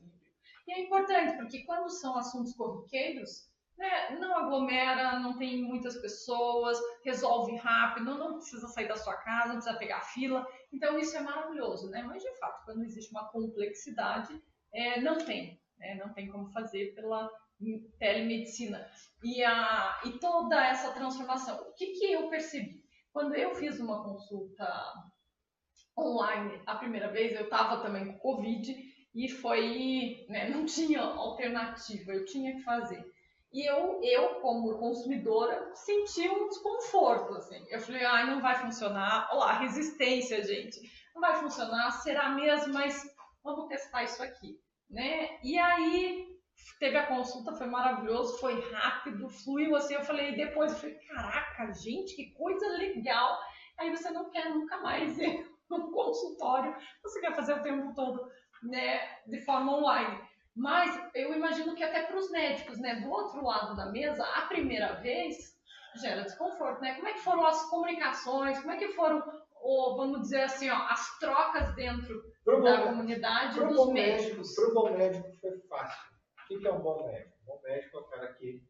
E 0.67 0.73
é 0.73 0.81
importante, 0.81 1.37
porque 1.37 1.63
quando 1.65 1.89
são 1.91 2.17
assuntos 2.17 2.55
corriqueiros, 2.55 3.49
né, 3.77 4.17
não 4.19 4.37
aglomera, 4.37 5.19
não 5.19 5.37
tem 5.37 5.63
muitas 5.63 5.97
pessoas, 5.97 6.79
resolve 7.05 7.57
rápido, 7.57 8.17
não 8.17 8.35
precisa 8.35 8.67
sair 8.69 8.89
da 8.89 8.97
sua 8.97 9.15
casa, 9.15 9.49
não 9.49 9.57
precisa 9.57 9.79
pegar 9.79 10.01
fila. 10.01 10.47
Então 10.73 10.99
isso 10.99 11.17
é 11.17 11.21
maravilhoso, 11.21 11.91
né? 11.91 12.03
Mas 12.03 12.23
de 12.23 12.39
fato, 12.39 12.65
quando 12.65 12.83
existe 12.85 13.11
uma 13.11 13.29
complexidade, 13.29 14.41
é, 14.73 15.01
não 15.01 15.19
tem, 15.19 15.61
né? 15.79 15.95
não 15.97 16.13
tem 16.13 16.29
como 16.29 16.51
fazer 16.53 16.95
pela 16.95 17.31
telemedicina. 17.99 18.87
E, 19.23 19.43
a, 19.43 20.01
e 20.05 20.13
toda 20.19 20.65
essa 20.67 20.93
transformação, 20.93 21.57
o 21.63 21.73
que, 21.75 21.87
que 21.93 22.13
eu 22.13 22.29
percebi? 22.29 22.85
Quando 23.13 23.35
eu 23.35 23.55
fiz 23.55 23.81
uma 23.81 24.05
consulta 24.05 24.67
online 25.99 26.61
a 26.67 26.75
primeira 26.77 27.11
vez, 27.11 27.35
eu 27.35 27.45
estava 27.45 27.83
também 27.83 28.07
com 28.07 28.19
Covid 28.19 28.77
e 29.15 29.29
foi, 29.31 30.27
né, 30.29 30.51
não 30.51 30.67
tinha 30.67 31.01
alternativa, 31.01 32.13
eu 32.13 32.27
tinha 32.27 32.55
que 32.55 32.63
fazer. 32.63 33.03
E 33.53 33.65
eu, 33.65 34.01
eu 34.03 34.41
como 34.41 34.79
consumidora, 34.79 35.75
senti 35.75 36.29
um 36.29 36.49
desconforto, 36.49 37.35
assim. 37.35 37.65
Eu 37.71 37.81
falei, 37.81 38.05
ai, 38.05 38.27
não 38.27 38.41
vai 38.41 38.55
funcionar. 38.57 39.29
Olha 39.31 39.39
lá, 39.39 39.53
resistência, 39.59 40.43
gente. 40.43 40.81
Não 41.15 41.21
vai 41.21 41.35
funcionar, 41.37 41.91
será 41.93 42.29
mesmo, 42.31 42.75
mas 42.75 43.03
vamos 43.43 43.69
testar 43.69 44.05
isso 44.05 44.23
aqui, 44.23 44.61
né? 44.91 45.39
E 45.43 45.59
aí, 45.59 46.37
teve 46.79 46.97
a 46.99 47.07
consulta, 47.07 47.55
foi 47.55 47.67
maravilhoso, 47.67 48.39
foi 48.39 48.61
rápido, 48.73 49.29
fluiu, 49.29 49.75
assim. 49.77 49.95
Eu 49.95 50.05
falei, 50.05 50.35
depois, 50.35 50.73
eu 50.73 50.79
falei, 50.79 50.97
caraca, 51.09 51.73
gente, 51.73 52.15
que 52.15 52.33
coisa 52.33 52.67
legal. 52.77 53.39
Aí 53.79 53.91
você 53.91 54.11
não 54.11 54.31
quer 54.31 54.51
nunca 54.51 54.79
mais 54.79 55.17
ir 55.19 55.47
no 55.69 55.91
consultório, 55.91 56.75
você 57.03 57.21
quer 57.21 57.35
fazer 57.35 57.55
o 57.55 57.63
tempo 57.63 57.95
todo, 57.95 58.31
né, 58.63 59.01
de 59.27 59.41
forma 59.45 59.77
online. 59.77 60.21
Mas 60.57 60.99
eu 61.15 61.35
imagino 61.35 61.75
que 61.75 61.85
até 61.85 62.05
para 62.05 62.17
os 62.17 62.31
médicos, 62.31 62.79
né, 62.79 63.01
do 63.01 63.11
outro 63.11 63.45
lado 63.45 63.77
da 63.77 63.93
mesa, 63.93 64.25
a 64.25 64.47
primeira 64.47 64.95
vez 64.95 65.55
gera 66.01 66.23
desconforto, 66.23 66.81
né? 66.81 66.95
Como 66.95 67.09
é 67.09 67.13
que 67.13 67.21
foram 67.21 67.47
as 67.47 67.69
comunicações? 67.69 68.59
Como 68.61 68.71
é 68.71 68.79
que 68.79 68.89
foram, 68.89 69.23
ou, 69.61 69.97
vamos 69.99 70.23
dizer 70.23 70.43
assim, 70.43 70.71
ó, 70.71 70.77
as 70.89 71.19
trocas 71.19 71.75
dentro 71.75 72.23
pro 72.43 72.63
da 72.63 72.79
bom, 72.79 72.87
comunidade 72.87 73.61
dos 73.61 73.93
médicos? 73.93 74.55
Para 74.55 74.69
o 74.69 74.75
bom 74.75 74.97
médico 74.97 75.31
foi 75.43 75.59
fácil. 75.69 76.17
O 76.51 76.59
que 76.59 76.67
é 76.67 76.73
um 76.73 76.81
bom 76.81 77.07
médico? 77.07 77.37
Um 77.43 77.47
bom 77.47 77.61
médico 77.63 77.99
é 77.99 78.01
o 78.01 78.05
cara 78.05 78.33
que 78.35 78.63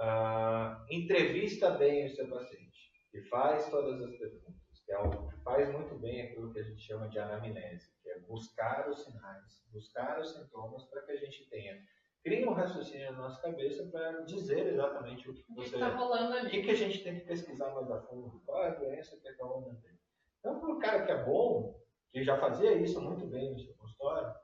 uh, 0.00 0.86
entrevista 0.90 1.70
bem 1.70 2.06
o 2.06 2.14
seu 2.16 2.28
paciente, 2.28 2.90
que 3.12 3.22
faz 3.28 3.68
todas 3.70 4.02
as 4.02 4.16
perguntas, 4.16 4.54
que, 4.84 4.92
é 4.92 4.98
o, 4.98 5.28
que 5.28 5.36
faz 5.42 5.70
muito 5.70 5.94
bem 5.98 6.22
aquilo 6.22 6.52
que 6.52 6.58
a 6.58 6.64
gente 6.64 6.80
chama 6.80 7.08
de 7.08 7.18
anamnese 7.20 7.95
é 8.10 8.18
buscar 8.20 8.88
os 8.88 9.04
sinais, 9.04 9.64
buscar 9.72 10.20
os 10.20 10.34
sintomas 10.34 10.84
para 10.84 11.02
que 11.02 11.12
a 11.12 11.16
gente 11.16 11.48
tenha 11.48 11.80
cria 12.26 12.50
um 12.50 12.54
raciocínio 12.54 13.12
na 13.12 13.18
nossa 13.18 13.40
cabeça 13.40 13.86
para 13.86 14.22
dizer 14.22 14.66
exatamente 14.66 15.30
o 15.30 15.32
que, 15.32 15.44
você 15.54 15.76
está 15.76 15.90
rolando 15.90 16.34
ali. 16.34 16.48
O 16.48 16.50
que, 16.50 16.62
que 16.62 16.70
a 16.72 16.74
gente 16.74 17.04
tem 17.04 17.20
que 17.20 17.24
pesquisar 17.24 17.72
mais 17.72 17.88
a 17.88 18.00
fundo, 18.00 18.42
qual 18.44 18.64
é 18.64 18.70
a 18.70 18.74
doença 18.74 19.16
que 19.16 19.28
a 19.28 19.36
Carolina 19.36 19.78
tem. 19.80 19.96
Então, 20.40 20.58
para 20.58 20.72
o 20.72 20.78
cara 20.80 21.06
que 21.06 21.12
é 21.12 21.24
bom, 21.24 21.80
que 22.10 22.24
já 22.24 22.36
fazia 22.36 22.72
isso 22.74 23.00
muito 23.00 23.24
bem 23.26 23.52
no 23.52 23.60
seu 23.60 23.72
consultório, 23.74 24.34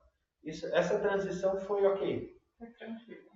isso, 0.45 0.64
essa 0.73 1.00
transição 1.00 1.59
foi 1.59 1.85
ok. 1.85 2.40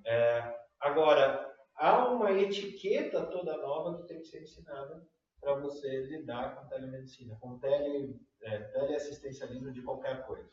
É, 0.04 0.56
agora, 0.78 1.52
há 1.74 2.08
uma 2.08 2.30
etiqueta 2.30 3.26
toda 3.26 3.56
nova 3.56 3.98
que 3.98 4.06
tem 4.06 4.20
que 4.20 4.28
ser 4.28 4.42
ensinada 4.42 5.04
para 5.40 5.54
você 5.54 6.02
lidar 6.02 6.54
com 6.54 6.68
telemedicina, 6.68 7.36
com 7.40 7.58
tele, 7.58 8.16
é, 8.46 8.58
teleassistencialismo 8.58 9.72
de 9.72 9.82
qualquer 9.82 10.24
coisa. 10.26 10.48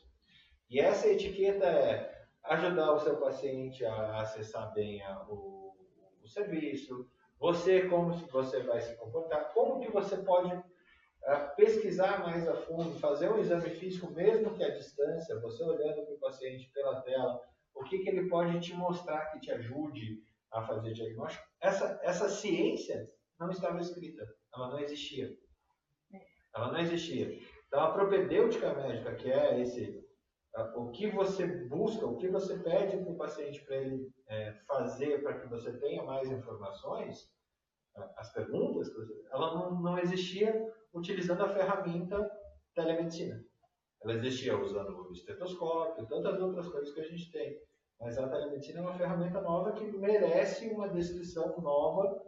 E 0.70 0.80
essa 0.80 1.08
etiqueta 1.08 1.66
é 1.66 2.26
ajudar 2.44 2.94
o 2.94 3.00
seu 3.00 3.18
paciente 3.18 3.86
a 3.86 4.22
acessar 4.22 4.74
bem 4.74 5.02
a, 5.04 5.24
o, 5.30 5.76
o, 6.22 6.28
serviço, 6.28 7.10
você 7.40 7.88
como 7.88 8.14
você 8.28 8.64
vai 8.64 8.82
se 8.82 8.96
comportar, 8.98 9.54
como 9.54 9.80
que 9.80 9.92
você 9.92 10.18
pode 10.18 10.54
uh, 10.54 11.56
pesquisar 11.56 12.20
mais 12.22 12.48
a 12.48 12.56
fundo, 12.56 13.00
fazer 13.00 13.30
um 13.30 13.40
exame 13.40 13.70
físico 13.70 14.12
mesmo 14.12 14.54
que 14.56 14.64
à 14.64 14.70
distância, 14.76 15.40
você 15.40 15.64
olhando 15.64 16.06
para 16.06 16.16
o 16.16 16.20
paciente 16.20 16.70
pela 16.74 17.02
tela, 17.02 17.40
o 17.76 17.84
que, 17.84 18.00
que 18.00 18.10
ele 18.10 18.28
pode 18.28 18.60
te 18.60 18.74
mostrar 18.74 19.28
que 19.28 19.40
te 19.40 19.52
ajude 19.52 20.24
a 20.52 20.62
fazer 20.64 20.94
diagnóstico. 20.94 21.46
Essa, 21.62 22.00
essa 22.04 22.30
ciência 22.30 23.10
não 23.40 23.50
estava 23.50 23.80
escrita. 23.80 24.28
Ela 24.54 24.70
não 24.70 24.80
existia. 24.80 25.36
Ela 26.56 26.72
não 26.72 26.80
existia. 26.80 27.40
Então, 27.74 27.86
a 27.86 27.92
propedêutica 27.92 28.72
médica, 28.76 29.16
que 29.16 29.32
é 29.32 29.60
esse, 29.60 30.00
o 30.76 30.92
que 30.92 31.10
você 31.10 31.48
busca, 31.66 32.06
o 32.06 32.18
que 32.18 32.30
você 32.30 32.60
pede 32.60 32.98
para 32.98 33.12
o 33.12 33.18
paciente 33.18 33.66
para 33.66 33.78
ele 33.78 34.14
é, 34.28 34.54
fazer 34.68 35.24
para 35.24 35.40
que 35.40 35.48
você 35.48 35.76
tenha 35.80 36.04
mais 36.04 36.30
informações, 36.30 37.34
as 38.16 38.32
perguntas, 38.32 38.88
ela 39.32 39.56
não, 39.56 39.82
não 39.82 39.98
existia 39.98 40.72
utilizando 40.94 41.42
a 41.46 41.50
ferramenta 41.50 42.30
telemedicina. 42.76 43.44
Ela 44.04 44.14
existia 44.14 44.56
usando 44.56 45.10
o 45.10 45.12
estetoscópio, 45.12 46.06
tantas 46.06 46.40
outras 46.40 46.68
coisas 46.70 46.94
que 46.94 47.02
a 47.02 47.06
gente 47.06 47.32
tem. 47.32 47.60
Mas 48.00 48.20
a 48.20 48.30
telemedicina 48.30 48.82
é 48.82 48.84
uma 48.84 48.94
ferramenta 48.94 49.42
nova 49.42 49.72
que 49.72 49.92
merece 49.98 50.68
uma 50.68 50.90
descrição 50.90 51.60
nova 51.60 52.24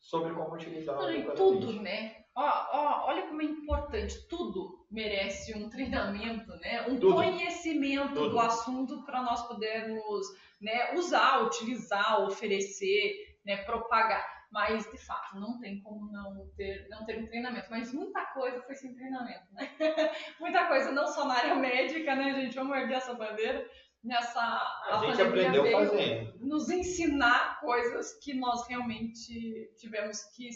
sobre 0.00 0.32
como 0.32 0.54
utilizar 0.54 0.96
Não, 0.96 1.34
tudo, 1.34 1.74
né? 1.82 2.24
Ó, 2.34 2.42
ó, 2.72 3.06
olha 3.08 3.26
como 3.26 3.42
é 3.42 3.44
importante, 3.44 4.26
tudo 4.28 4.77
merece 4.90 5.56
um 5.56 5.68
treinamento, 5.68 6.50
né? 6.56 6.86
Um 6.88 6.98
tudo. 6.98 7.14
conhecimento 7.14 8.14
tudo. 8.14 8.30
do 8.30 8.40
assunto 8.40 9.04
para 9.04 9.22
nós 9.22 9.46
podermos 9.46 10.26
né, 10.60 10.94
usar, 10.94 11.44
utilizar, 11.44 12.22
oferecer, 12.22 13.38
né, 13.44 13.58
propagar. 13.64 14.38
Mas, 14.50 14.90
de 14.90 14.96
fato, 14.96 15.38
não 15.38 15.60
tem 15.60 15.82
como 15.82 16.10
não 16.10 16.48
ter, 16.56 16.88
não 16.88 17.04
ter 17.04 17.18
um 17.18 17.26
treinamento. 17.26 17.70
Mas 17.70 17.92
muita 17.92 18.24
coisa 18.26 18.62
foi 18.62 18.74
sem 18.74 18.94
treinamento, 18.94 19.44
né? 19.52 19.70
muita 20.40 20.66
coisa, 20.66 20.90
não 20.90 21.06
só 21.06 21.26
na 21.26 21.34
área 21.34 21.54
médica, 21.54 22.14
né, 22.14 22.32
gente? 22.34 22.54
Vamos 22.54 22.76
erguer 22.76 22.94
essa 22.94 23.12
bandeira 23.12 23.68
nessa 24.02 24.40
a, 24.40 25.00
a 25.00 25.06
gente 25.06 25.20
aprendeu 25.20 25.70
fazendo. 25.70 26.38
nos 26.40 26.70
ensinar 26.70 27.60
coisas 27.60 28.14
que 28.14 28.32
nós 28.32 28.66
realmente 28.68 29.70
tivemos 29.76 30.22
que 30.34 30.48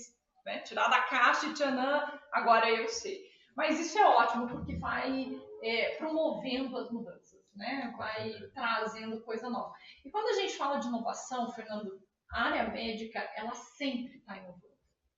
né, 0.44 0.60
tirar 0.60 0.88
da 0.88 1.02
caixa 1.02 1.46
e 1.46 1.52
tchanã, 1.52 2.20
agora 2.32 2.70
eu 2.70 2.88
sei. 2.88 3.31
Mas 3.56 3.78
isso 3.78 3.98
é 3.98 4.06
ótimo 4.06 4.48
porque 4.48 4.76
vai 4.76 5.40
é, 5.62 5.96
promovendo 5.96 6.76
as 6.76 6.90
mudanças, 6.90 7.40
né? 7.54 7.92
vai 7.96 8.32
trazendo 8.54 9.20
coisa 9.22 9.48
nova. 9.48 9.74
E 10.04 10.10
quando 10.10 10.28
a 10.28 10.40
gente 10.40 10.56
fala 10.56 10.78
de 10.78 10.88
inovação, 10.88 11.50
Fernando, 11.52 12.00
a 12.30 12.44
área 12.44 12.70
médica 12.70 13.20
ela 13.36 13.54
sempre 13.54 14.18
está 14.18 14.36
inovando. 14.36 14.72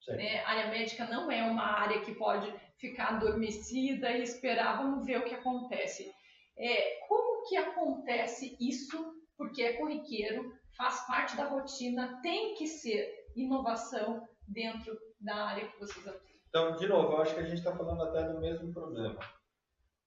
Né? 0.09 0.41
A 0.45 0.51
área 0.51 0.71
médica 0.71 1.07
não 1.07 1.31
é 1.31 1.43
uma 1.45 1.65
área 1.65 2.01
que 2.03 2.15
pode 2.15 2.53
ficar 2.79 3.15
adormecida 3.15 4.11
e 4.11 4.23
esperar, 4.23 4.79
vamos 4.79 5.07
ver 5.07 5.19
o 5.19 5.25
que 5.25 5.35
acontece. 5.35 6.13
É, 6.57 7.01
como 7.09 7.49
que 7.49 7.57
acontece 7.57 8.57
isso? 8.61 9.15
Porque 9.37 9.63
é 9.63 9.73
corriqueiro, 9.75 10.53
faz 10.77 11.07
parte 11.07 11.37
da 11.37 11.49
rotina, 11.49 12.21
tem 12.21 12.55
que 12.55 12.67
ser 12.67 13.13
inovação 13.35 14.29
dentro 14.47 14.97
da 15.21 15.35
área 15.47 15.69
que 15.69 15.79
vocês 15.79 16.07
atuam. 16.07 16.34
Então, 16.55 16.77
de 16.77 16.87
novo, 16.87 17.15
eu 17.15 17.21
acho 17.21 17.35
que 17.35 17.41
a 17.41 17.47
gente 17.47 17.59
está 17.59 17.75
falando 17.75 18.01
até 18.05 18.23
do 18.29 18.39
mesmo 18.39 18.73
problema 18.73 19.19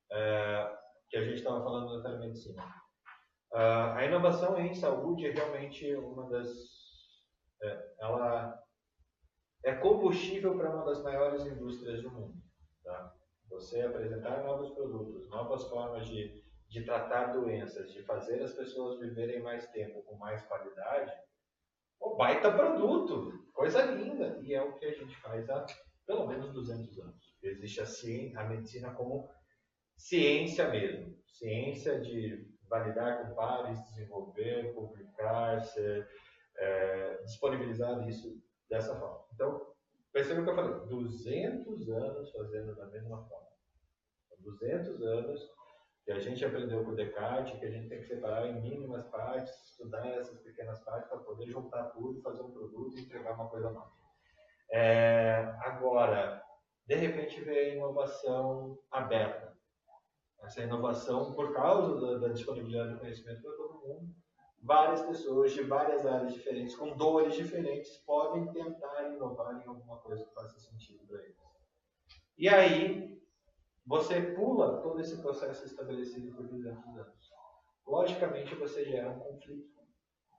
é, 0.10 0.77
que 1.10 1.17
a 1.17 1.21
gente 1.25 1.39
estava 1.39 1.62
falando 1.62 1.97
da 1.97 2.10
telemedicina. 2.10 2.63
Uh, 3.51 3.91
a 3.93 4.05
inovação 4.05 4.57
em 4.57 4.73
saúde 4.73 5.27
é 5.27 5.31
realmente 5.31 5.93
uma 5.95 6.29
das. 6.29 6.47
É, 7.62 7.95
ela 7.99 8.63
é 9.65 9.73
combustível 9.73 10.57
para 10.57 10.73
uma 10.73 10.86
das 10.86 11.03
maiores 11.03 11.45
indústrias 11.45 12.01
do 12.01 12.12
mundo. 12.12 12.41
Tá? 12.81 13.13
Você 13.49 13.81
apresentar 13.81 14.41
novos 14.45 14.69
produtos, 14.69 15.29
novas 15.29 15.65
formas 15.65 16.07
de, 16.07 16.45
de 16.69 16.86
tratar 16.86 17.33
doenças, 17.33 17.91
de 17.91 18.03
fazer 18.03 18.41
as 18.41 18.53
pessoas 18.53 19.01
viverem 19.01 19.41
mais 19.41 19.67
tempo 19.71 20.01
com 20.03 20.15
mais 20.15 20.41
qualidade, 20.45 21.12
o 21.99 22.15
baita 22.15 22.49
produto, 22.53 23.33
coisa 23.53 23.81
linda. 23.81 24.39
E 24.43 24.53
é 24.53 24.62
o 24.62 24.75
que 24.79 24.86
a 24.86 24.93
gente 24.93 25.13
faz 25.17 25.49
há 25.49 25.65
pelo 26.08 26.26
menos 26.26 26.52
200 26.54 26.98
anos. 27.00 27.38
Existe 27.43 27.82
a, 27.82 27.86
ciência, 27.86 28.39
a 28.39 28.46
medicina 28.46 28.93
como 28.93 29.30
ciência 29.96 30.70
mesmo. 30.70 31.15
Ciência 31.28 32.00
de 32.00 32.48
validar 32.70 33.22
com 33.22 33.36
pares, 33.36 33.84
desenvolver, 33.89 34.74
publicar, 34.74 35.62
ser, 35.62 36.08
é, 36.58 37.22
disponibilizar 37.24 38.08
isso 38.08 38.41
dessa 38.70 38.98
forma. 38.98 39.26
Então, 39.34 39.74
perceba 40.12 40.41
o 40.41 40.43
que 40.43 40.50
eu 40.50 40.56
falei, 40.56 40.88
200 40.88 41.89
anos 41.89 42.32
fazendo 42.32 42.76
da 42.76 42.88
mesma 42.88 43.24
forma. 43.28 43.48
200 44.39 45.02
anos 45.02 45.58
que 46.06 46.12
a 46.13 46.20
gente 46.20 46.43
aprendeu 46.46 46.86
com 46.86 46.96
Descartes, 46.96 47.60
que 47.60 47.65
a 47.65 47.70
gente 47.70 47.89
tem 47.89 48.00
que 48.00 48.08
separar 48.08 48.48
em 48.48 48.62
mínimas 48.62 49.06
partes, 49.08 49.54
estudar 49.70 50.08
essas 50.08 50.39
pequenas 50.39 50.80
partes 50.86 51.10
para 51.10 51.20
poder 51.20 51.48
juntar 51.48 51.89
tudo, 51.89 52.22
fazer 52.22 52.41
um 52.41 52.52
produto 52.52 52.98
e 52.98 53.02
entregar 53.02 53.34
uma 53.34 53.50
coisa 53.50 53.70
nova. 53.70 53.91
É, 54.71 55.56
agora, 55.62 56.41
de 56.86 56.95
repente 56.95 57.41
veio 57.41 57.71
a 57.71 57.75
inovação 57.75 58.77
aberta. 58.91 59.56
Essa 60.41 60.62
inovação, 60.62 61.34
por 61.34 61.53
causa 61.53 61.99
da, 61.99 62.27
da 62.27 62.34
disponibilidade 62.34 62.93
do 62.93 62.99
conhecimento 62.99 63.41
para 63.41 63.51
todo 63.51 63.82
mundo, 63.82 64.15
várias 64.62 65.01
pessoas 65.01 65.51
de 65.53 65.63
várias 65.63 66.06
áreas 66.06 66.34
diferentes, 66.34 66.75
com 66.75 66.95
dores 66.95 67.36
diferentes, 67.36 67.97
podem 68.06 68.51
tentar 68.51 69.10
inovar 69.10 69.62
em 69.62 69.67
alguma 69.67 69.97
coisa 69.97 70.23
que 70.23 70.34
faça 70.34 70.60
sentido 70.60 71.06
para 71.08 71.21
eles. 71.23 71.38
E 72.38 72.47
aí, 72.47 73.19
você 73.86 74.21
pula 74.21 74.82
todo 74.82 74.99
esse 74.99 75.17
processo 75.21 75.65
estabelecido 75.65 76.36
por 76.36 76.45
200 76.45 76.86
anos. 76.97 77.32
Logicamente, 77.86 78.53
você 78.56 78.86
gera 78.86 79.10
um 79.10 79.19
conflito. 79.19 79.77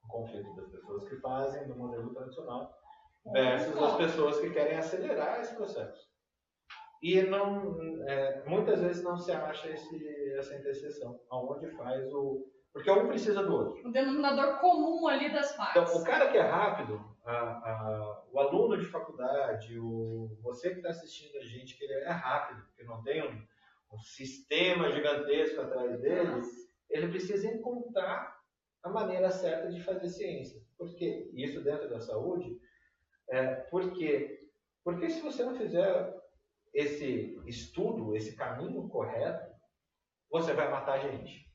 Um 0.05 0.09
conflito 0.09 0.55
das 0.55 0.69
pessoas 0.69 1.09
que 1.09 1.17
fazem 1.17 1.67
no 1.67 1.77
modelo 1.77 2.15
tradicional 2.15 2.73
versus 3.27 3.77
as 3.83 3.97
pessoas 3.97 4.41
que 4.41 4.51
querem 4.51 4.79
acelerar 4.79 5.41
esse 5.41 5.55
processo. 5.55 6.09
E 7.03 7.23
não, 7.23 7.77
é, 8.09 8.43
muitas 8.47 8.81
vezes 8.81 9.05
não 9.05 9.17
se 9.17 9.31
acha 9.31 9.71
esse, 9.71 10.35
essa 10.37 10.57
interseção, 10.57 11.21
aonde 11.31 11.71
faz 11.77 12.13
o. 12.13 12.51
Porque 12.73 12.91
um 12.91 13.09
precisa 13.09 13.43
do 13.43 13.55
outro. 13.55 13.89
O 13.89 13.93
denominador 13.93 14.61
comum 14.61 15.07
ali 15.07 15.33
das 15.33 15.57
partes. 15.57 15.83
Então, 15.83 16.01
o 16.01 16.05
cara 16.05 16.31
que 16.31 16.37
é 16.37 16.43
rápido, 16.43 17.01
a, 17.25 17.33
a, 17.35 18.25
o 18.31 18.39
aluno 18.39 18.77
de 18.77 18.85
faculdade, 18.85 19.79
o, 19.79 20.37
você 20.43 20.71
que 20.71 20.77
está 20.77 20.91
assistindo 20.91 21.37
a 21.39 21.45
gente, 21.45 21.77
que 21.77 21.85
ele 21.85 21.95
é 21.95 22.11
rápido, 22.11 22.63
que 22.77 22.85
não 22.85 23.03
tem 23.03 23.23
um, 23.23 23.43
um 23.93 23.99
sistema 23.99 24.91
gigantesco 24.91 25.61
atrás 25.61 26.01
dele, 26.01 26.43
ele 26.91 27.09
precisa 27.09 27.49
encontrar 27.49 28.39
a 28.83 28.89
maneira 28.89 29.31
certa 29.31 29.69
de 29.69 29.81
fazer 29.83 30.09
ciência. 30.09 30.61
Por 30.77 30.95
quê? 30.95 31.31
Isso 31.33 31.63
dentro 31.63 31.89
da 31.89 32.01
saúde, 32.01 32.59
é, 33.31 33.47
por 33.71 33.93
quê? 33.93 34.41
Porque 34.85 35.11
se 35.11 35.21
você 35.21 35.45
não 35.45 35.57
fizer 35.57 36.15
esse 36.73 37.39
estudo, 37.47 38.17
esse 38.17 38.37
caminho 38.37 38.89
correto, 38.89 39.53
você 40.31 40.53
vai 40.53 40.71
matar 40.71 40.95
a 40.95 40.99
gente. 40.99 41.49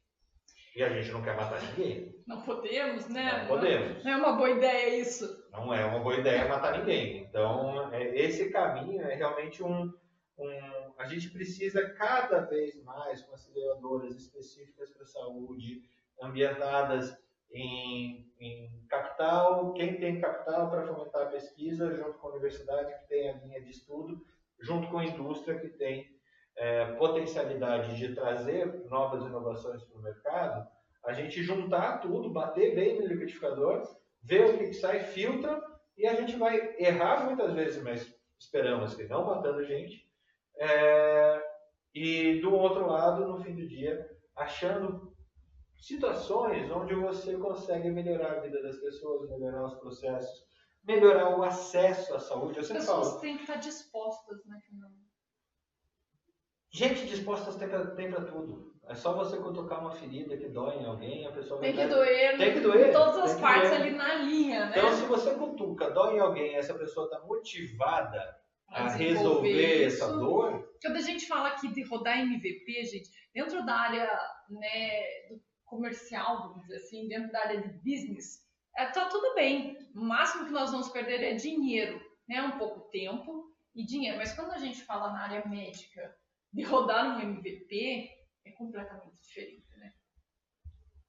E 0.75 0.83
a 0.83 0.89
gente 0.89 1.11
não 1.11 1.21
quer 1.21 1.35
matar 1.35 1.61
ninguém. 1.61 2.13
Não 2.25 2.41
podemos, 2.41 3.07
né? 3.07 3.39
Não 3.39 3.47
podemos. 3.47 4.03
Não 4.03 4.11
é 4.11 4.15
uma 4.15 4.33
boa 4.33 4.49
ideia 4.49 4.97
isso. 4.97 5.45
Não 5.51 5.73
é 5.73 5.85
uma 5.85 5.99
boa 5.99 6.15
ideia 6.15 6.47
matar 6.47 6.79
ninguém. 6.79 7.23
Então, 7.23 7.93
é, 7.93 8.17
esse 8.17 8.49
caminho 8.49 9.01
é 9.01 9.13
realmente 9.13 9.63
um, 9.63 9.93
um. 10.37 10.93
A 10.97 11.05
gente 11.05 11.29
precisa 11.29 11.89
cada 11.91 12.41
vez 12.41 12.81
mais 12.83 13.21
com 13.21 13.35
aceleradoras 13.35 14.15
específicas 14.15 14.91
para 14.91 15.03
a 15.03 15.07
saúde, 15.07 15.83
ambientadas 16.19 17.15
em, 17.53 18.31
em, 18.39 18.85
capital, 18.89 19.73
quem 19.73 19.99
tem 19.99 20.19
capital 20.19 20.69
para 20.69 20.85
fomentar 20.85 21.23
a 21.23 21.31
pesquisa, 21.31 21.95
junto 21.95 22.17
com 22.19 22.27
a 22.27 22.31
universidade 22.31 22.93
que 22.93 23.07
tem 23.07 23.29
a 23.29 23.33
linha 23.33 23.61
de 23.61 23.69
estudo, 23.69 24.23
junto 24.59 24.87
com 24.89 24.97
a 24.99 25.05
indústria 25.05 25.59
que 25.59 25.69
tem 25.69 26.11
é, 26.57 26.85
potencialidade 26.93 27.95
de 27.95 28.13
trazer 28.13 28.85
novas 28.89 29.23
inovações 29.23 29.83
para 29.83 29.99
o 29.99 30.03
mercado, 30.03 30.67
a 31.05 31.13
gente 31.13 31.43
juntar 31.43 31.99
tudo, 31.99 32.29
bater 32.29 32.75
bem 32.75 32.99
no 32.99 33.07
liquidificador, 33.07 33.83
ver 34.21 34.45
o 34.45 34.57
que, 34.57 34.67
que 34.67 34.73
sai, 34.73 35.01
filtra, 35.01 35.61
e 35.97 36.07
a 36.07 36.15
gente 36.15 36.35
vai 36.37 36.75
errar 36.79 37.25
muitas 37.25 37.53
vezes, 37.53 37.83
mas 37.83 38.15
esperamos 38.39 38.95
que 38.95 39.03
não 39.03 39.25
matando 39.25 39.63
gente. 39.65 40.09
É, 40.57 41.43
e 41.93 42.39
do 42.41 42.53
outro 42.53 42.87
lado, 42.87 43.27
no 43.27 43.43
fim 43.43 43.55
do 43.55 43.67
dia, 43.67 44.09
achando 44.35 45.12
situações 45.83 46.71
onde 46.71 46.93
você 46.95 47.35
consegue 47.37 47.89
melhorar 47.91 48.37
a 48.37 48.39
vida 48.39 48.61
das 48.63 48.77
pessoas, 48.77 49.29
melhorar 49.29 49.65
os 49.65 49.73
processos, 49.75 50.45
melhorar 50.83 51.37
o 51.37 51.43
acesso 51.43 52.15
à 52.15 52.19
saúde. 52.19 52.55
Eu 52.57 52.61
As 52.61 52.67
sempre 52.67 52.81
pessoas 52.83 53.07
falo, 53.09 53.19
têm 53.21 53.35
que 53.35 53.43
estar 53.43 53.55
dispostas, 53.57 54.45
né, 54.45 54.59
Fernando? 54.65 54.93
gente 56.71 57.05
disposta 57.05 57.51
tem 57.59 57.67
pra, 57.69 57.85
tem 57.91 58.09
pra 58.09 58.21
tudo. 58.23 58.73
É 58.87 58.95
só 58.95 59.13
você 59.13 59.37
cutucar 59.37 59.79
uma 59.81 59.91
ferida 59.91 60.35
que 60.37 60.49
dói 60.49 60.75
em 60.77 60.85
alguém, 60.85 61.25
a 61.25 61.31
pessoa 61.31 61.59
vai 61.59 61.71
Tem 61.71 61.77
que 61.83 61.87
dar- 61.89 61.95
doer, 61.95 62.37
Tem 62.37 62.51
que 62.53 62.59
em 62.59 62.61
doer, 62.61 62.91
todas 62.91 63.17
as 63.31 63.39
partes 63.39 63.69
doer. 63.69 63.81
ali 63.81 63.91
na 63.91 64.13
linha, 64.15 64.65
né? 64.65 64.73
Então, 64.77 64.91
se 64.93 65.05
você 65.05 65.33
cutuca, 65.35 65.89
dói 65.91 66.15
em 66.15 66.19
alguém, 66.19 66.55
essa 66.55 66.73
pessoa 66.73 67.05
está 67.05 67.19
motivada 67.25 68.37
a 68.67 68.89
resolver 68.89 69.85
isso. 69.85 70.03
essa 70.03 70.13
dor, 70.17 70.67
Quando 70.81 70.97
a 70.97 71.01
gente 71.01 71.27
fala 71.27 71.49
aqui 71.49 71.67
de 71.69 71.83
rodar 71.83 72.19
MVP, 72.19 72.83
gente, 72.85 73.09
dentro 73.33 73.65
da 73.65 73.73
área 73.75 74.05
né, 74.49 75.27
do 75.29 75.39
comercial, 75.75 76.49
vamos 76.49 76.61
dizer 76.61 76.77
assim, 76.77 77.07
dentro 77.07 77.31
da 77.31 77.39
área 77.39 77.61
de 77.61 77.69
business, 77.79 78.43
é, 78.75 78.85
tá 78.87 79.05
tudo 79.05 79.35
bem. 79.35 79.77
O 79.95 80.01
máximo 80.01 80.45
que 80.45 80.51
nós 80.51 80.71
vamos 80.71 80.89
perder 80.89 81.21
é 81.23 81.35
dinheiro, 81.35 82.01
né? 82.27 82.41
Um 82.41 82.57
pouco 82.57 82.89
tempo 82.89 83.51
e 83.75 83.85
dinheiro. 83.85 84.17
Mas 84.17 84.33
quando 84.33 84.51
a 84.51 84.57
gente 84.57 84.83
fala 84.83 85.11
na 85.11 85.23
área 85.23 85.47
médica 85.47 86.15
de 86.51 86.63
rodar 86.63 87.17
um 87.17 87.21
MVP, 87.21 88.09
é 88.45 88.51
completamente 88.51 89.15
diferente? 89.21 89.62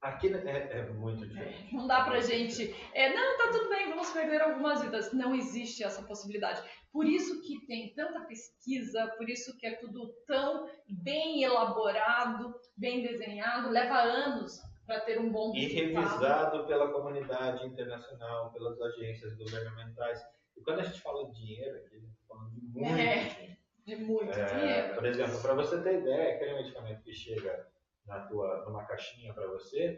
Aqui 0.05 0.27
é, 0.33 0.79
é 0.79 0.89
muito 0.91 1.27
diferente. 1.27 1.73
Não 1.73 1.87
dá 1.87 2.03
pra 2.03 2.19
gente. 2.21 2.73
É, 2.93 3.13
não, 3.13 3.37
tá 3.37 3.51
tudo 3.51 3.69
bem, 3.69 3.89
vamos 3.89 4.09
perder 4.11 4.41
algumas 4.41 4.81
vidas. 4.81 5.11
Não 5.13 5.33
existe 5.35 5.83
essa 5.83 6.01
possibilidade. 6.03 6.61
Por 6.91 7.05
isso 7.05 7.41
que 7.41 7.65
tem 7.67 7.93
tanta 7.93 8.21
pesquisa, 8.21 9.07
por 9.17 9.29
isso 9.29 9.57
que 9.57 9.67
é 9.67 9.75
tudo 9.75 10.13
tão 10.27 10.69
bem 10.87 11.43
elaborado, 11.43 12.53
bem 12.77 13.01
desenhado, 13.01 13.69
leva 13.69 13.95
anos 13.99 14.59
para 14.85 14.99
ter 15.01 15.19
um 15.19 15.31
bom 15.31 15.51
E 15.55 15.65
resultado. 15.67 16.05
revisado 16.07 16.67
pela 16.67 16.91
comunidade 16.93 17.65
internacional, 17.65 18.51
pelas 18.53 18.79
agências 18.79 19.33
governamentais. 19.35 20.21
E 20.55 20.61
quando 20.61 20.79
a 20.79 20.83
gente 20.83 21.01
fala 21.01 21.25
de 21.31 21.33
dinheiro, 21.33 21.75
aqui 21.77 21.95
a 21.95 21.99
gente 21.99 22.11
está 22.11 22.27
falando 22.27 22.51
de 22.51 22.61
muito 22.61 22.85
É. 22.87 22.93
dinheiro. 23.23 23.55
De 23.85 23.95
muito 23.97 24.31
É, 24.39 24.45
dinheiro. 24.45 24.95
por 24.95 25.05
exemplo, 25.05 25.41
para 25.41 25.53
você 25.53 25.81
ter 25.81 25.99
ideia, 25.99 26.35
aquele 26.35 26.53
medicamento 26.55 27.03
que 27.03 27.13
chega 27.13 27.67
na 28.05 28.19
tua, 28.27 28.63
numa 28.65 28.85
caixinha 28.85 29.33
para 29.33 29.47
você, 29.47 29.97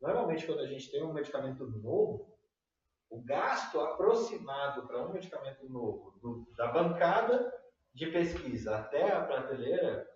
normalmente 0.00 0.46
quando 0.46 0.60
a 0.60 0.66
gente 0.66 0.90
tem 0.90 1.02
um 1.02 1.12
medicamento 1.12 1.66
novo, 1.66 2.36
o 3.10 3.22
gasto 3.22 3.80
aproximado 3.80 4.86
para 4.86 5.02
um 5.06 5.12
medicamento 5.12 5.68
novo, 5.68 6.10
do- 6.20 6.46
da 6.56 6.68
bancada 6.72 7.52
de 7.94 8.06
pesquisa 8.08 8.76
até 8.76 9.10
a 9.12 9.22
prateleira, 9.24 10.06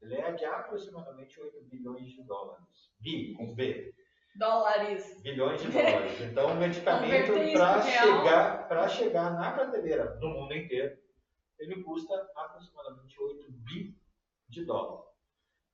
ele 0.00 0.14
é 0.16 0.32
de 0.32 0.44
aproximadamente 0.44 1.38
8 1.40 1.60
bilhões 1.64 2.08
de 2.08 2.22
dólares. 2.24 2.64
Bi, 3.00 3.34
com 3.34 3.54
B. 3.54 3.92
Dólares. 4.36 5.20
Bilhões 5.22 5.60
de 5.60 5.68
dólares. 5.70 6.20
Então, 6.20 6.52
o 6.52 6.56
medicamento 6.56 7.32
para 7.52 7.82
chegar, 7.82 8.68
pra 8.68 8.88
chegar 8.88 9.30
na 9.34 9.52
prateleira 9.52 10.14
no 10.20 10.28
mundo 10.28 10.54
inteiro, 10.54 10.96
ele 11.58 11.82
custa 11.82 12.14
aproximadamente 12.36 13.20
8 13.20 13.46
bi 13.50 13.96
de 14.48 14.64
dólar. 14.64 15.07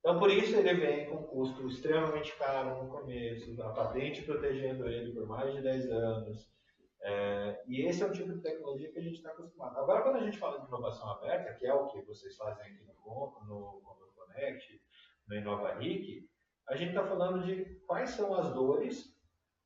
Então, 0.04 0.18
por 0.18 0.30
isso 0.30 0.54
ele 0.54 0.74
vem 0.74 1.06
com 1.06 1.16
um 1.16 1.22
custo 1.22 1.66
extremamente 1.66 2.36
caro 2.36 2.84
no 2.84 2.90
começo, 2.90 3.58
a 3.62 3.70
patente 3.70 4.20
protegendo 4.20 4.86
ele 4.86 5.14
por 5.14 5.26
mais 5.26 5.54
de 5.54 5.62
10 5.62 5.90
anos. 5.90 6.52
É, 7.00 7.62
e 7.66 7.86
esse 7.86 8.02
é 8.02 8.06
o 8.06 8.12
tipo 8.12 8.30
de 8.34 8.42
tecnologia 8.42 8.92
que 8.92 8.98
a 8.98 9.02
gente 9.02 9.16
está 9.16 9.30
acostumado. 9.30 9.78
Agora, 9.78 10.02
quando 10.02 10.16
a 10.16 10.24
gente 10.24 10.38
fala 10.38 10.60
de 10.60 10.66
inovação 10.66 11.08
aberta, 11.08 11.54
que 11.54 11.66
é 11.66 11.72
o 11.72 11.86
que 11.86 12.02
vocês 12.02 12.36
fazem 12.36 12.66
aqui 12.66 12.84
no, 12.84 12.92
Con- 12.96 13.32
no, 13.46 13.80
no 13.80 14.12
Connect, 14.14 14.78
no 15.26 15.36
InovaRIC, 15.36 16.28
a 16.68 16.76
gente 16.76 16.90
está 16.90 17.06
falando 17.06 17.42
de 17.42 17.64
quais 17.86 18.10
são 18.10 18.34
as 18.34 18.52
dores 18.52 19.10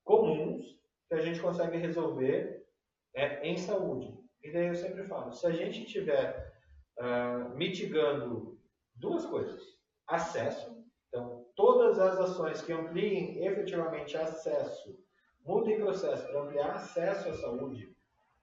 comuns 0.04 0.78
que 1.08 1.14
a 1.14 1.20
gente 1.20 1.40
consegue 1.40 1.78
resolver 1.78 2.64
é, 3.12 3.44
em 3.44 3.56
saúde. 3.56 4.16
E 4.40 4.52
daí 4.52 4.68
eu 4.68 4.74
sempre 4.76 5.02
falo, 5.02 5.32
se 5.32 5.44
a 5.48 5.50
gente 5.50 5.82
estiver 5.82 6.56
ah, 7.00 7.50
mitigando 7.56 8.56
duas 8.94 9.26
coisas, 9.26 9.77
acesso, 10.08 10.84
então 11.08 11.46
todas 11.54 11.98
as 11.98 12.18
ações 12.18 12.62
que 12.62 12.72
ampliem 12.72 13.44
efetivamente 13.44 14.16
acesso, 14.16 14.98
mudem 15.44 15.78
processo 15.78 16.26
para 16.26 16.40
ampliar 16.40 16.70
acesso 16.70 17.28
à 17.28 17.34
saúde, 17.34 17.96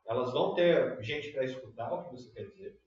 elas 0.07 0.31
vão 0.31 0.53
ter 0.53 1.01
gente 1.01 1.31
para 1.31 1.43
escutar 1.43 1.91
o 1.91 2.03
que 2.03 2.11
você 2.11 2.31
quer 2.31 2.45
dizer, 2.49 2.79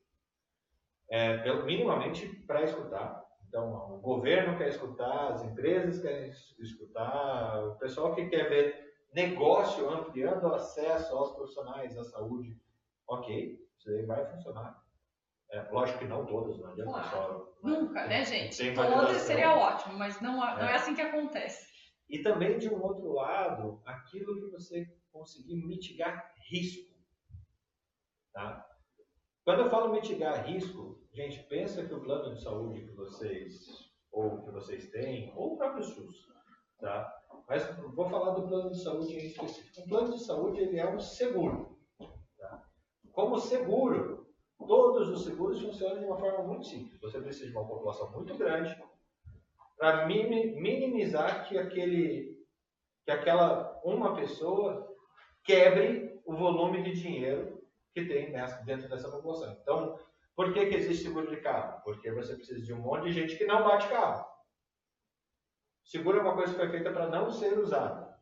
é, 1.10 1.52
minimamente 1.62 2.28
para 2.46 2.62
escutar. 2.62 3.26
Então, 3.48 3.94
o 3.94 3.98
governo 3.98 4.58
quer 4.58 4.68
escutar, 4.68 5.32
as 5.32 5.42
empresas 5.42 6.00
querem 6.00 6.28
es- 6.28 6.54
escutar, 6.58 7.64
o 7.64 7.78
pessoal 7.78 8.14
que 8.14 8.28
quer 8.28 8.48
ver 8.48 8.94
negócio 9.14 9.88
ampliando 9.88 10.44
o 10.44 10.54
acesso 10.54 11.16
aos 11.16 11.34
profissionais 11.34 11.94
da 11.94 12.04
saúde, 12.04 12.60
ok, 13.08 13.58
isso 13.78 13.90
aí 13.90 14.04
vai 14.04 14.26
funcionar. 14.26 14.84
É, 15.50 15.62
lógico 15.70 16.00
que 16.00 16.06
não 16.06 16.26
todas, 16.26 16.58
não 16.58 16.70
adianta 16.70 16.90
Claro. 16.90 17.08
só. 17.08 17.54
Nunca, 17.62 18.06
né, 18.06 18.24
gente? 18.24 18.74
Todas 18.74 19.16
seria 19.22 19.54
ótimo, 19.56 19.98
mas 19.98 20.20
não, 20.20 20.36
não 20.36 20.58
é 20.68 20.72
É. 20.72 20.74
assim 20.74 20.94
que 20.94 21.00
acontece. 21.00 21.66
E 22.08 22.22
também, 22.22 22.58
de 22.58 22.68
um 22.68 22.82
outro 22.82 23.12
lado, 23.12 23.80
aquilo 23.84 24.36
que 24.40 24.50
você 24.50 24.86
conseguir 25.10 25.56
mitigar 25.66 26.32
risco. 26.50 26.94
Tá? 28.32 28.64
Quando 29.44 29.62
eu 29.62 29.70
falo 29.70 29.92
mitigar 29.92 30.44
risco, 30.46 31.00
gente, 31.12 31.42
pensa 31.44 31.84
que 31.86 31.94
o 31.94 32.00
plano 32.02 32.34
de 32.34 32.42
saúde 32.42 32.82
que 32.82 32.92
vocês 32.92 33.88
ou 34.12 34.42
que 34.42 34.50
vocês 34.50 34.90
têm, 34.90 35.32
ou 35.36 35.54
o 35.54 35.56
próprio 35.58 35.82
SUS, 35.84 36.26
tá? 36.80 37.14
Mas 37.46 37.66
vou 37.94 38.08
falar 38.08 38.32
do 38.34 38.46
plano 38.48 38.70
de 38.70 38.82
saúde 38.82 39.14
em 39.14 39.26
específico. 39.26 39.80
O 39.82 39.88
plano 39.88 40.12
de 40.12 40.22
saúde 40.24 40.60
ele 40.60 40.78
é 40.78 40.88
um 40.88 40.98
seguro. 40.98 41.78
Tá? 42.38 42.62
Como 43.12 43.38
seguro, 43.38 44.27
todos 44.66 45.08
os 45.08 45.24
seguros 45.24 45.60
funcionam 45.60 45.98
de 45.98 46.04
uma 46.04 46.18
forma 46.18 46.42
muito 46.44 46.66
simples. 46.66 47.00
Você 47.00 47.20
precisa 47.20 47.50
de 47.50 47.56
uma 47.56 47.66
população 47.66 48.10
muito 48.12 48.34
grande 48.36 48.76
para 49.76 50.06
minimizar 50.06 51.48
que 51.48 51.56
aquele, 51.56 52.36
que 53.04 53.10
aquela 53.10 53.80
uma 53.84 54.14
pessoa 54.16 54.88
quebre 55.44 56.20
o 56.24 56.36
volume 56.36 56.82
de 56.82 56.92
dinheiro 56.92 57.62
que 57.94 58.04
tem 58.04 58.30
nessa, 58.30 58.62
dentro 58.64 58.88
dessa 58.88 59.10
população. 59.10 59.56
Então, 59.62 59.98
por 60.34 60.52
que, 60.52 60.66
que 60.66 60.76
existe 60.76 61.04
seguro 61.04 61.28
de 61.28 61.40
carro? 61.40 61.80
Porque 61.82 62.10
você 62.12 62.34
precisa 62.34 62.60
de 62.60 62.72
um 62.72 62.80
monte 62.80 63.04
de 63.04 63.12
gente 63.12 63.36
que 63.36 63.46
não 63.46 63.64
bate 63.64 63.88
carro. 63.88 64.26
Seguro 65.84 66.18
é 66.18 66.22
uma 66.22 66.34
coisa 66.34 66.52
que 66.52 66.58
foi 66.58 66.68
feita 66.68 66.92
para 66.92 67.08
não 67.08 67.30
ser 67.30 67.58
usada. 67.58 68.14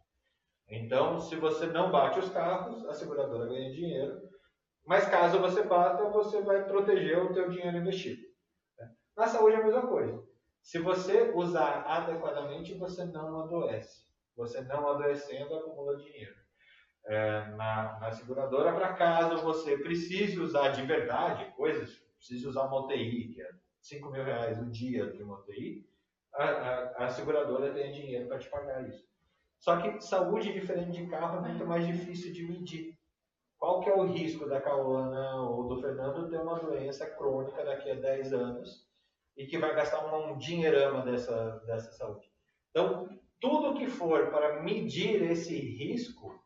Então, 0.68 1.20
se 1.20 1.36
você 1.36 1.66
não 1.66 1.90
bate 1.90 2.18
os 2.18 2.30
carros, 2.30 2.84
a 2.86 2.94
seguradora 2.94 3.46
ganha 3.46 3.72
dinheiro. 3.72 4.20
Mas 4.86 5.08
caso 5.08 5.40
você 5.40 5.62
bata, 5.64 6.04
você 6.10 6.40
vai 6.42 6.64
proteger 6.64 7.18
o 7.18 7.32
teu 7.32 7.50
dinheiro 7.50 7.76
investido. 7.76 8.22
Na 9.16 9.26
saúde 9.26 9.56
é 9.56 9.60
a 9.60 9.64
mesma 9.64 9.86
coisa. 9.86 10.22
Se 10.62 10.78
você 10.78 11.32
usar 11.34 11.82
adequadamente, 11.86 12.74
você 12.74 13.04
não 13.04 13.42
adoece. 13.42 14.06
Você 14.36 14.60
não 14.62 14.88
adoecendo 14.88 15.54
acumula 15.54 15.96
dinheiro. 15.96 16.36
É, 17.04 17.46
na, 17.50 17.98
na, 18.00 18.10
seguradora, 18.10 18.74
para 18.74 18.94
caso 18.94 19.42
você 19.42 19.78
precise 19.78 20.38
usar 20.40 20.70
de 20.70 20.82
verdade 20.82 21.52
coisas, 21.56 22.02
precise 22.18 22.46
usar 22.48 22.64
uma 22.64 22.84
UTI, 22.84 23.28
que 23.28 23.40
é 23.40 23.48
5 23.80 24.10
mil 24.10 24.24
reais 24.24 24.60
o 24.60 24.66
dia 24.66 25.12
de 25.12 25.22
uma 25.22 25.38
UTI, 25.38 25.88
a, 26.34 26.44
a, 26.44 27.04
a 27.06 27.08
seguradora 27.08 27.72
tem 27.72 27.92
dinheiro 27.92 28.26
para 28.26 28.38
te 28.38 28.50
pagar 28.50 28.86
isso. 28.88 29.06
Só 29.58 29.80
que 29.80 30.00
saúde, 30.00 30.52
diferente 30.52 30.90
de 30.90 31.06
carro, 31.06 31.38
é 31.38 31.48
muito 31.48 31.64
mais 31.64 31.86
difícil 31.86 32.32
de 32.32 32.42
medir. 32.46 32.98
Qual 33.66 33.80
que 33.80 33.90
é 33.90 33.94
o 33.94 34.06
risco 34.06 34.48
da 34.48 34.60
Cauana 34.60 35.40
ou 35.40 35.66
do 35.66 35.80
Fernando 35.80 36.30
ter 36.30 36.38
uma 36.38 36.56
doença 36.60 37.04
crônica 37.04 37.64
daqui 37.64 37.90
a 37.90 37.96
10 37.96 38.32
anos 38.32 38.86
e 39.36 39.44
que 39.44 39.58
vai 39.58 39.74
gastar 39.74 40.06
um 40.14 40.38
dinheirama 40.38 41.02
dessa, 41.02 41.58
dessa 41.66 41.90
saúde? 41.90 42.30
Então, 42.70 43.08
tudo 43.40 43.76
que 43.76 43.88
for 43.88 44.30
para 44.30 44.62
medir 44.62 45.20
esse 45.32 45.58
risco, 45.58 46.40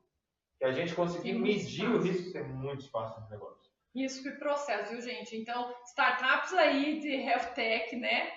que 0.58 0.64
a 0.64 0.72
gente 0.72 0.94
conseguir 0.94 1.34
medir 1.34 1.90
o 1.90 2.00
risco, 2.00 2.32
tem 2.32 2.42
muito 2.42 2.84
espaço 2.84 3.20
no 3.20 3.28
negócio. 3.28 3.70
Risco 3.94 4.26
e 4.26 4.38
processo, 4.38 4.90
viu, 4.90 5.02
gente? 5.02 5.36
Então, 5.36 5.74
startups 5.88 6.54
aí 6.54 7.00
de 7.00 7.16
health 7.16 7.52
tech, 7.54 7.96
né? 7.96 8.32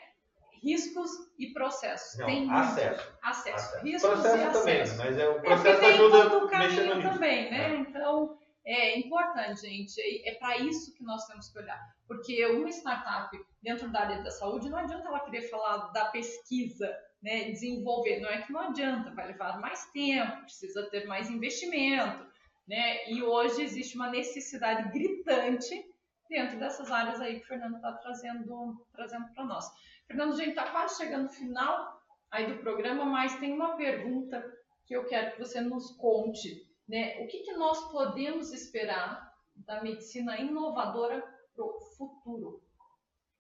riscos 0.62 1.10
e 1.38 1.54
processos. 1.54 2.18
Não, 2.20 2.26
tem 2.26 2.52
acesso. 2.52 3.14
Acesso. 3.22 3.56
acesso. 3.56 3.86
Riscos 3.86 4.10
processo 4.10 4.38
e 4.38 4.52
também, 4.52 4.82
acesso. 4.82 4.98
mas 4.98 5.18
é 5.18 5.30
o 5.30 5.38
é, 5.38 5.40
processo 5.40 5.82
é, 5.82 5.94
ajuda 5.94 6.30
todo 6.30 6.46
o 6.46 6.50
caminho 6.50 7.02
também, 7.02 7.52
né? 7.52 7.76
É. 7.76 7.76
Então, 7.76 8.38
é 8.66 9.00
importante, 9.00 9.62
gente. 9.62 10.00
É, 10.28 10.36
para 10.36 10.58
isso 10.58 10.94
que 10.96 11.04
nós 11.04 11.26
temos 11.28 11.50
que 11.50 11.60
olhar. 11.60 11.80
Porque 12.08 12.46
uma 12.48 12.70
startup 12.70 13.38
dentro 13.62 13.90
da 13.92 14.02
área 14.02 14.24
da 14.24 14.32
saúde, 14.32 14.70
não 14.70 14.78
adianta 14.78 15.08
ela 15.08 15.20
querer 15.20 15.44
falar 15.50 15.92
da 15.92 16.06
pesquisa, 16.06 16.90
né, 17.22 17.52
desenvolver. 17.52 18.20
Não 18.20 18.30
é 18.30 18.42
que 18.42 18.52
não 18.52 18.62
adianta, 18.62 19.14
vai 19.14 19.28
levar 19.28 19.60
mais 19.60 19.86
tempo, 19.92 20.42
precisa 20.42 20.90
ter 20.90 21.06
mais 21.06 21.30
investimento, 21.30 22.26
né? 22.68 23.10
E 23.10 23.24
hoje 23.24 23.64
existe 23.64 23.96
uma 23.96 24.10
necessidade 24.10 24.92
gritante 24.92 25.86
dentro 26.30 26.60
dessas 26.60 26.92
áreas 26.92 27.22
aí 27.22 27.40
que 27.40 27.46
o 27.46 27.48
Fernando 27.48 27.76
está 27.76 27.94
trazendo, 27.94 28.86
trazendo 28.94 29.28
para 29.34 29.46
nós. 29.46 29.66
Fernando, 30.08 30.34
a 30.34 30.38
gente 30.38 30.50
está 30.50 30.70
quase 30.72 30.98
chegando 30.98 31.24
no 31.24 31.30
final 31.30 32.02
aí 32.32 32.48
do 32.48 32.60
programa, 32.60 33.06
mas 33.06 33.40
tem 33.40 33.54
uma 33.54 33.76
pergunta 33.76 34.44
que 34.86 34.96
eu 34.96 35.06
quero 35.06 35.32
que 35.32 35.40
você 35.40 35.62
nos 35.62 35.96
conte. 35.98 36.68
Né? 36.88 37.24
O 37.24 37.28
que, 37.28 37.40
que 37.40 37.54
nós 37.54 37.92
podemos 37.92 38.52
esperar 38.52 39.34
da 39.56 39.82
medicina 39.82 40.38
inovadora 40.38 41.22
para 41.56 41.66
o 41.66 41.80
futuro? 41.98 42.62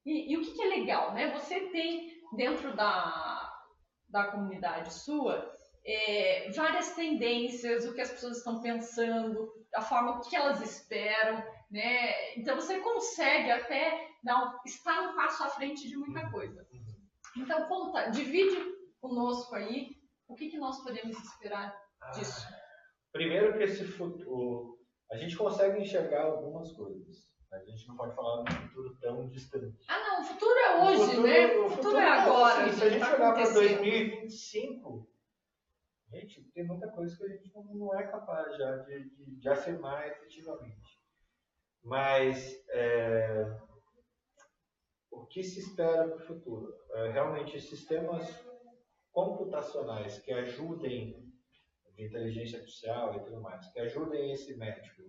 E, 0.05 0.33
e, 0.33 0.37
o 0.37 0.41
que, 0.41 0.51
que 0.51 0.61
é 0.61 0.67
legal? 0.67 1.13
Né? 1.13 1.31
Você 1.31 1.69
tem 1.69 2.21
dentro 2.35 2.75
da, 2.75 3.63
da 4.09 4.25
comunidade 4.25 4.93
sua 4.93 5.53
é, 5.85 6.49
várias 6.51 6.93
tendências, 6.93 7.85
o 7.85 7.93
que 7.93 8.01
as 8.01 8.11
pessoas 8.11 8.37
estão 8.37 8.61
pensando, 8.61 9.51
a 9.75 9.81
forma 9.81 10.21
que 10.21 10.35
elas 10.35 10.61
esperam, 10.61 11.43
né? 11.69 12.37
Então 12.37 12.55
você 12.55 12.79
consegue 12.79 13.51
até 13.51 14.09
não, 14.23 14.59
estar 14.65 15.09
um 15.09 15.15
passo 15.15 15.43
à 15.43 15.49
frente 15.49 15.87
de 15.87 15.97
muita 15.97 16.29
coisa. 16.31 16.65
Então 17.35 17.67
conta, 17.67 18.09
divide 18.11 18.55
conosco 19.01 19.55
aí 19.55 19.97
o 20.27 20.35
que, 20.35 20.49
que 20.49 20.57
nós 20.57 20.81
podemos 20.83 21.17
esperar 21.17 21.75
disso. 22.13 22.47
Ah, 22.49 22.62
primeiro 23.13 23.53
que 23.55 23.63
esse 23.63 23.85
futuro, 23.85 24.79
a 25.09 25.15
gente 25.15 25.37
consegue 25.37 25.81
enxergar 25.81 26.23
algumas 26.23 26.71
coisas. 26.73 27.31
A 27.53 27.59
gente 27.59 27.87
não 27.87 27.95
pode 27.95 28.15
falar 28.15 28.43
de 28.43 28.51
um 28.51 28.67
futuro 28.67 28.97
tão 28.99 29.29
distante. 29.29 29.85
Ah, 29.87 29.99
não, 29.99 30.21
o 30.21 30.25
futuro 30.25 30.57
é 30.57 30.83
hoje, 30.83 31.01
o 31.01 31.05
futuro, 31.05 31.27
né? 31.27 31.45
O 31.45 31.49
futuro, 31.49 31.65
o 31.65 31.69
futuro 31.69 31.97
é 31.97 32.09
agora. 32.09 32.65
Assim, 32.65 32.79
se 32.79 32.83
a 32.83 32.89
gente 32.89 32.99
tá 32.99 33.15
olhar 33.15 33.33
para 33.33 33.53
2025, 33.53 35.09
gente, 36.11 36.43
tem 36.51 36.65
muita 36.65 36.87
coisa 36.89 37.15
que 37.15 37.23
a 37.23 37.27
gente 37.27 37.51
não 37.53 37.93
é 37.93 38.07
capaz 38.07 38.57
já 38.57 38.77
de, 38.77 39.09
de, 39.09 39.35
de 39.39 39.49
afirmar 39.49 40.07
efetivamente. 40.07 40.99
Mas 41.83 42.65
é, 42.69 43.45
o 45.11 45.23
que 45.27 45.43
se 45.43 45.59
espera 45.59 46.07
para 46.07 46.17
o 46.17 46.25
futuro? 46.25 46.73
É, 46.91 47.11
realmente 47.11 47.61
sistemas 47.61 48.27
computacionais 49.11 50.17
que 50.19 50.33
ajudem 50.33 51.31
de 51.95 52.05
inteligência 52.05 52.59
artificial 52.59 53.15
e 53.15 53.23
tudo 53.23 53.41
mais, 53.41 53.67
que 53.71 53.79
ajudem 53.79 54.31
esse 54.31 54.55
médico 54.55 55.03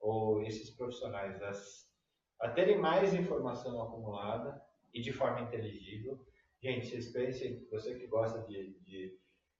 ou 0.00 0.42
esses 0.42 0.70
profissionais 0.70 1.40
a, 1.42 2.46
a 2.46 2.50
terem 2.50 2.78
mais 2.78 3.14
informação 3.14 3.80
acumulada 3.82 4.60
e 4.92 5.00
de 5.00 5.12
forma 5.12 5.40
inteligível. 5.40 6.18
Gente, 6.62 6.86
vocês 6.86 7.12
pensem, 7.12 7.66
você 7.70 7.94
que 7.94 8.06
gosta 8.06 8.42
de, 8.42 8.74
de, 8.80 9.18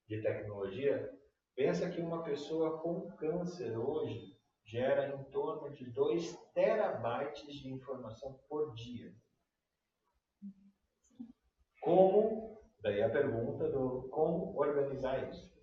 de 0.09 0.23
tecnologia, 0.23 1.11
pensa 1.55 1.89
que 1.91 2.01
uma 2.01 2.23
pessoa 2.23 2.79
com 2.81 3.11
câncer 3.13 3.77
hoje 3.77 4.35
gera 4.65 5.15
em 5.15 5.25
torno 5.25 5.71
de 5.71 5.85
2 5.91 6.37
terabytes 6.55 7.47
de 7.47 7.69
informação 7.69 8.41
por 8.49 8.75
dia. 8.75 9.15
Como, 11.81 12.59
daí 12.81 13.03
a 13.03 13.11
pergunta 13.11 13.69
do 13.69 14.09
como 14.09 14.59
organizar 14.59 15.31
isso. 15.31 15.54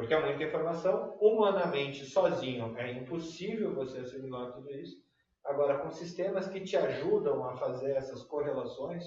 Porque 0.00 0.14
é 0.14 0.24
muita 0.24 0.44
informação, 0.44 1.14
humanamente, 1.20 2.06
sozinho, 2.06 2.74
é 2.78 2.90
impossível 2.90 3.74
você 3.74 3.98
assimilar 3.98 4.50
tudo 4.50 4.70
isso. 4.70 4.96
Agora, 5.44 5.76
com 5.76 5.90
sistemas 5.90 6.48
que 6.48 6.58
te 6.62 6.74
ajudam 6.74 7.44
a 7.44 7.54
fazer 7.58 7.90
essas 7.90 8.22
correlações, 8.22 9.04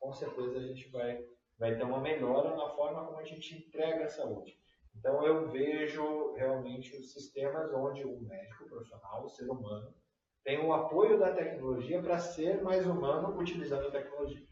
com 0.00 0.12
certeza 0.12 0.58
a 0.58 0.62
gente 0.62 0.90
vai, 0.90 1.24
vai 1.56 1.76
ter 1.76 1.84
uma 1.84 2.00
melhora 2.00 2.56
na 2.56 2.68
forma 2.70 3.06
como 3.06 3.20
a 3.20 3.24
gente 3.24 3.54
entrega 3.56 4.06
a 4.06 4.08
saúde. 4.08 4.58
Então, 4.98 5.24
eu 5.24 5.48
vejo 5.48 6.32
realmente 6.32 6.96
os 6.96 7.12
sistemas 7.12 7.72
onde 7.72 8.04
o 8.04 8.20
médico 8.22 8.66
profissional, 8.66 9.24
o 9.24 9.28
ser 9.28 9.48
humano, 9.48 9.94
tem 10.42 10.58
o 10.58 10.72
apoio 10.72 11.20
da 11.20 11.32
tecnologia 11.32 12.02
para 12.02 12.18
ser 12.18 12.60
mais 12.64 12.84
humano 12.84 13.38
utilizando 13.38 13.86
a 13.86 13.92
tecnologia. 13.92 14.44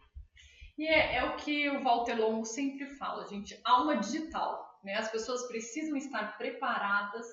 E 0.79 0.87
é, 0.87 1.17
é, 1.17 1.25
o 1.25 1.37
que 1.37 1.69
o 1.69 1.83
Walter 1.83 2.15
Longo 2.15 2.45
sempre 2.45 2.87
fala, 2.87 3.27
gente, 3.27 3.61
alma 3.65 3.97
digital. 3.97 4.70
Né? 4.85 4.95
As 4.95 5.11
pessoas 5.11 5.47
precisam 5.47 5.97
estar 5.97 6.37
preparadas 6.39 7.27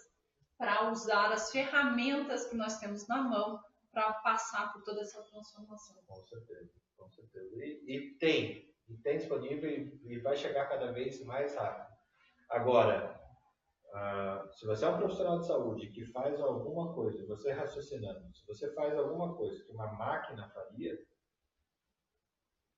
para 0.57 0.91
usar 0.91 1.31
as 1.31 1.51
ferramentas 1.51 2.45
que 2.45 2.55
nós 2.55 2.79
temos 2.79 3.07
na 3.07 3.21
mão 3.21 3.59
para 3.91 4.13
passar 4.13 4.73
por 4.73 4.83
toda 4.83 5.01
essa 5.01 5.21
transformação. 5.23 5.95
Com 6.07 6.23
certeza, 6.23 6.71
com 6.95 7.09
certeza. 7.09 7.55
E, 7.55 7.83
e 7.87 8.17
tem, 8.17 8.73
e 8.89 8.97
tem 8.97 9.17
disponível 9.17 9.69
e, 9.69 9.99
e, 10.03 10.19
vai 10.19 10.35
chegar 10.35 10.67
cada 10.67 10.91
vez 10.91 11.23
mais 11.23 11.55
rápido. 11.55 11.95
Agora, 12.49 13.19
uh, 13.87 14.53
se 14.53 14.65
você 14.65 14.85
é 14.85 14.89
um 14.89 14.97
profissional 14.97 15.39
de 15.39 15.47
saúde 15.47 15.91
que 15.91 16.05
faz 16.05 16.39
alguma 16.39 16.93
coisa, 16.93 17.25
você 17.27 17.51
raciocinando, 17.51 18.33
se 18.35 18.45
você 18.45 18.73
faz 18.73 18.95
alguma 18.97 19.35
coisa 19.35 19.63
que 19.63 19.71
uma 19.71 19.91
máquina 19.93 20.49
faria, 20.49 20.97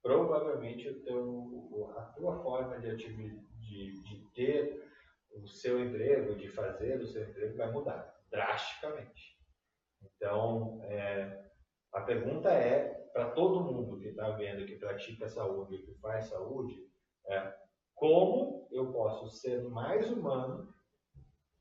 provavelmente 0.02 0.90
o 0.90 1.04
teu, 1.04 1.94
a 1.98 2.02
tua 2.14 2.42
forma 2.42 2.80
de, 2.80 2.96
de, 3.70 4.02
de 4.02 4.26
ter 4.34 4.90
o 5.32 5.48
seu 5.48 5.80
emprego, 5.80 6.36
de 6.36 6.50
fazer 6.50 7.00
o 7.00 7.08
seu 7.08 7.24
emprego 7.24 7.58
vai 7.58 7.72
mudar 7.72 8.20
drasticamente. 8.30 9.38
Então, 10.02 10.82
é, 10.84 11.50
a 11.94 12.02
pergunta 12.02 12.50
é 12.50 12.90
para 13.14 13.32
todo 13.32 13.64
mundo 13.64 14.00
que 14.00 14.10
está 14.10 14.30
vendo, 14.32 14.66
que 14.66 14.76
pratica 14.76 15.28
saúde, 15.28 15.80
que 15.80 15.94
faz 15.96 16.26
saúde, 16.26 16.76
é 17.28 17.54
como 17.96 18.68
eu 18.72 18.92
posso 18.92 19.30
ser 19.30 19.64
mais 19.64 20.10
humano, 20.10 20.74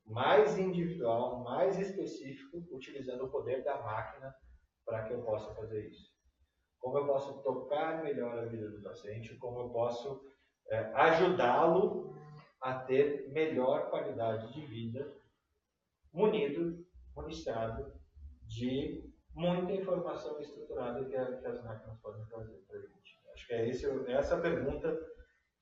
mais 0.07 0.59
individual, 0.59 1.42
mais 1.42 1.79
específico, 1.79 2.66
utilizando 2.71 3.25
o 3.25 3.31
poder 3.31 3.62
da 3.64 3.81
máquina 3.83 4.35
para 4.85 5.05
que 5.05 5.12
eu 5.12 5.23
possa 5.23 5.55
fazer 5.55 5.88
isso 5.88 6.18
como 6.81 6.99
eu 6.99 7.07
posso 7.07 7.42
tocar 7.42 8.03
melhor 8.03 8.38
a 8.38 8.44
vida 8.44 8.71
do 8.71 8.83
paciente, 8.83 9.37
como 9.37 9.61
eu 9.61 9.68
posso 9.71 10.27
é, 10.70 10.78
ajudá-lo 10.94 12.14
a 12.61 12.74
ter 12.74 13.28
melhor 13.31 13.88
qualidade 13.90 14.52
de 14.52 14.66
vida, 14.66 15.14
munido, 16.12 16.85
municiado 17.14 17.92
de 18.46 19.04
muita 19.35 19.72
informação 19.72 20.40
estruturada 20.40 21.04
que, 21.04 21.16
a, 21.16 21.37
que 21.38 21.46
as 21.46 21.62
máquinas 21.64 21.98
podem 22.00 22.24
trazer 22.26 22.57
para 22.66 22.78
a 22.78 22.81
gente. 22.81 23.18
Acho 23.33 23.46
que 23.46 23.52
é 23.52 23.68
esse, 23.68 24.11
essa 24.11 24.37
pergunta 24.38 24.98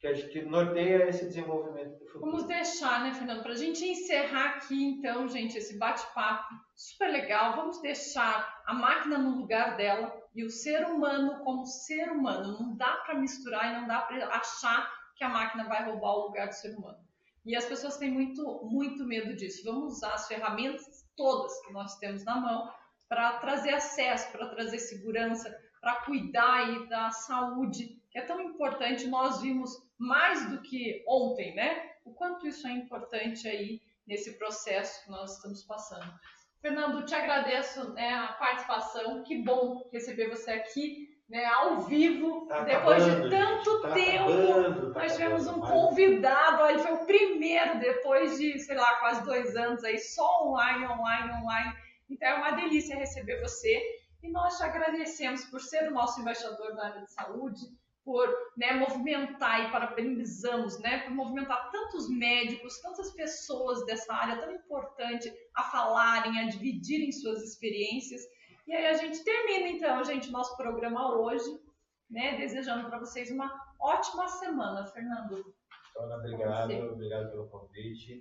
que, 0.01 0.07
a 0.07 0.14
gente, 0.14 0.42
norteia 0.42 1.09
esse 1.09 1.27
desenvolvimento 1.27 1.99
do 1.99 2.07
futuro. 2.07 2.33
Vamos 2.33 2.47
deixar, 2.47 3.03
né, 3.03 3.12
Fernando, 3.12 3.42
para 3.42 3.53
a 3.53 3.57
gente 3.57 3.85
encerrar 3.85 4.57
aqui, 4.57 4.83
então, 4.83 5.29
gente, 5.29 5.59
esse 5.59 5.79
bate-papo 5.79 6.55
super 6.75 7.11
legal. 7.11 7.57
Vamos 7.57 7.81
deixar 7.83 8.62
a 8.66 8.75
máquina 8.75 9.19
no 9.19 9.37
lugar 9.40 9.77
dela 9.77 10.14
e 10.35 10.45
o 10.45 10.51
ser 10.51 10.87
humano 10.87 11.42
como 11.45 11.66
ser 11.66 12.11
humano. 12.11 12.59
Não 12.59 12.77
dá 12.77 12.97
para 12.99 13.19
misturar 13.19 13.73
e 13.73 13.81
não 13.81 13.87
dá 13.87 14.01
para 14.03 14.27
achar 14.29 14.90
que 15.16 15.24
a 15.24 15.29
máquina 15.29 15.64
vai 15.64 15.85
roubar 15.85 16.12
o 16.12 16.26
lugar 16.26 16.48
do 16.48 16.55
ser 16.55 16.76
humano. 16.76 16.98
E 17.44 17.57
as 17.57 17.64
pessoas 17.64 17.96
têm 17.96 18.11
muito, 18.11 18.61
muito 18.64 19.05
medo 19.05 19.35
disso. 19.35 19.62
Vamos 19.64 19.94
usar 19.94 20.14
as 20.14 20.26
ferramentas 20.26 21.05
todas 21.16 21.59
que 21.64 21.72
nós 21.72 21.96
temos 21.98 22.24
na 22.24 22.37
mão 22.37 22.70
para 23.09 23.38
trazer 23.38 23.74
acesso, 23.74 24.31
para 24.33 24.48
trazer 24.48 24.79
segurança, 24.79 25.57
para 25.81 25.96
cuidar 26.02 26.87
da 26.88 27.11
saúde, 27.11 28.00
que 28.11 28.18
é 28.18 28.22
tão 28.22 28.40
importante. 28.40 29.07
Nós 29.07 29.40
vimos 29.40 29.70
mais 29.96 30.50
do 30.50 30.61
que 30.61 31.05
ontem, 31.07 31.55
né? 31.55 31.92
O 32.05 32.12
quanto 32.12 32.46
isso 32.46 32.66
é 32.66 32.72
importante 32.72 33.48
aí 33.48 33.81
nesse 34.07 34.37
processo 34.38 35.05
que 35.05 35.11
nós 35.11 35.37
estamos 35.37 35.62
passando. 35.62 36.12
Fernando, 36.61 37.05
te 37.05 37.14
agradeço 37.14 37.92
né, 37.92 38.12
a 38.14 38.33
participação. 38.33 39.22
Que 39.22 39.42
bom 39.42 39.88
receber 39.92 40.29
você 40.29 40.50
aqui, 40.50 41.09
né, 41.29 41.44
ao 41.44 41.81
vivo, 41.83 42.46
Tá 42.46 42.62
depois 42.62 43.02
acabando, 43.05 43.29
de 43.29 43.37
tanto 43.37 43.70
gente, 43.70 43.83
tá 43.83 43.94
tempo. 43.94 44.24
acabando, 44.24 44.92
tá 44.92 45.00
nós 45.00 45.16
tivemos 45.27 45.47
um 45.49 45.61
convidado, 45.61 46.67
ele 46.67 46.79
foi 46.79 46.93
o 46.93 47.05
primeiro 47.05 47.81
depois 47.81 48.39
de, 48.39 48.59
sei 48.61 48.77
lá, 48.77 48.99
quase 49.01 49.25
dois 49.25 49.57
anos 49.57 49.83
aí, 49.83 49.99
só 49.99 50.47
online, 50.47 50.87
online, 50.87 51.33
online. 51.43 51.75
Então 52.09 52.29
é 52.29 52.35
uma 52.35 52.53
delícia 52.53 52.97
receber 52.97 53.41
você. 53.41 53.83
E 54.23 54.31
nós 54.31 54.57
te 54.57 54.62
agradecemos 54.62 55.45
por 55.47 55.61
ser 55.61 55.89
o 55.89 55.93
nosso 55.93 56.21
embaixador 56.21 56.75
da 56.75 56.87
área 56.87 57.03
de 57.03 57.12
saúde, 57.12 57.61
por 58.05 58.33
né, 58.57 58.73
movimentar 58.75 59.67
e 59.69 59.73
parabenizamos, 59.73 60.79
né, 60.79 60.99
por 61.01 61.11
movimentar 61.12 61.71
tantos 61.73 62.09
médicos, 62.09 62.81
tantas 62.81 63.11
pessoas 63.12 63.85
dessa 63.85 64.15
área 64.15 64.39
tão 64.39 64.55
importante 64.55 65.33
a 65.57 65.65
falarem, 65.65 66.39
a 66.39 66.49
dividirem 66.49 67.11
suas 67.11 67.43
experiências. 67.43 68.23
E 68.67 68.75
aí 68.75 68.87
a 68.87 68.95
gente 68.95 69.25
termina 69.25 69.69
então, 69.69 70.05
gente, 70.05 70.29
o 70.29 70.33
nosso 70.33 70.57
programa 70.57 71.17
hoje, 71.17 71.61
né, 72.09 72.37
desejando 72.37 72.89
para 72.89 73.01
vocês 73.01 73.31
uma 73.31 73.65
ótima 73.81 74.29
semana, 74.29 74.87
Fernando. 74.87 75.55
Ana, 75.99 76.17
obrigado, 76.17 76.93
obrigado 76.93 77.31
pelo 77.31 77.49
convite. 77.49 78.21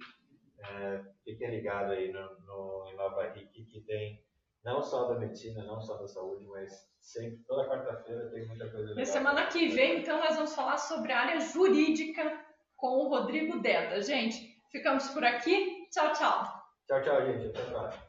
É, 0.59 1.03
fiquem 1.23 1.49
ligados 1.49 1.91
aí 1.91 2.11
no, 2.11 2.39
no 2.41 2.89
Inova 2.91 3.29
RIC, 3.29 3.65
que 3.65 3.81
tem 3.81 4.23
não 4.63 4.81
só 4.81 5.07
da 5.07 5.19
medicina, 5.19 5.63
não 5.63 5.79
só 5.79 5.97
da 5.97 6.07
saúde, 6.07 6.45
mas 6.47 6.89
sempre, 6.99 7.37
toda 7.47 7.69
quarta-feira 7.69 8.31
tem 8.31 8.47
muita 8.47 8.69
coisa 8.69 8.87
legal. 8.87 8.97
Na 8.97 9.05
semana 9.05 9.47
que 9.47 9.67
vem, 9.67 9.99
então, 9.99 10.19
nós 10.19 10.35
vamos 10.35 10.55
falar 10.55 10.77
sobre 10.77 11.11
a 11.11 11.19
área 11.19 11.39
jurídica 11.39 12.43
com 12.75 12.97
o 12.97 13.09
Rodrigo 13.09 13.59
Deda. 13.59 14.01
Gente, 14.01 14.59
ficamos 14.71 15.07
por 15.09 15.23
aqui. 15.23 15.87
Tchau, 15.91 16.11
tchau. 16.13 16.43
Tchau, 16.87 17.01
tchau, 17.03 17.25
gente. 17.25 17.47
Até 17.47 17.61
a 17.61 17.65
próxima. 17.65 18.04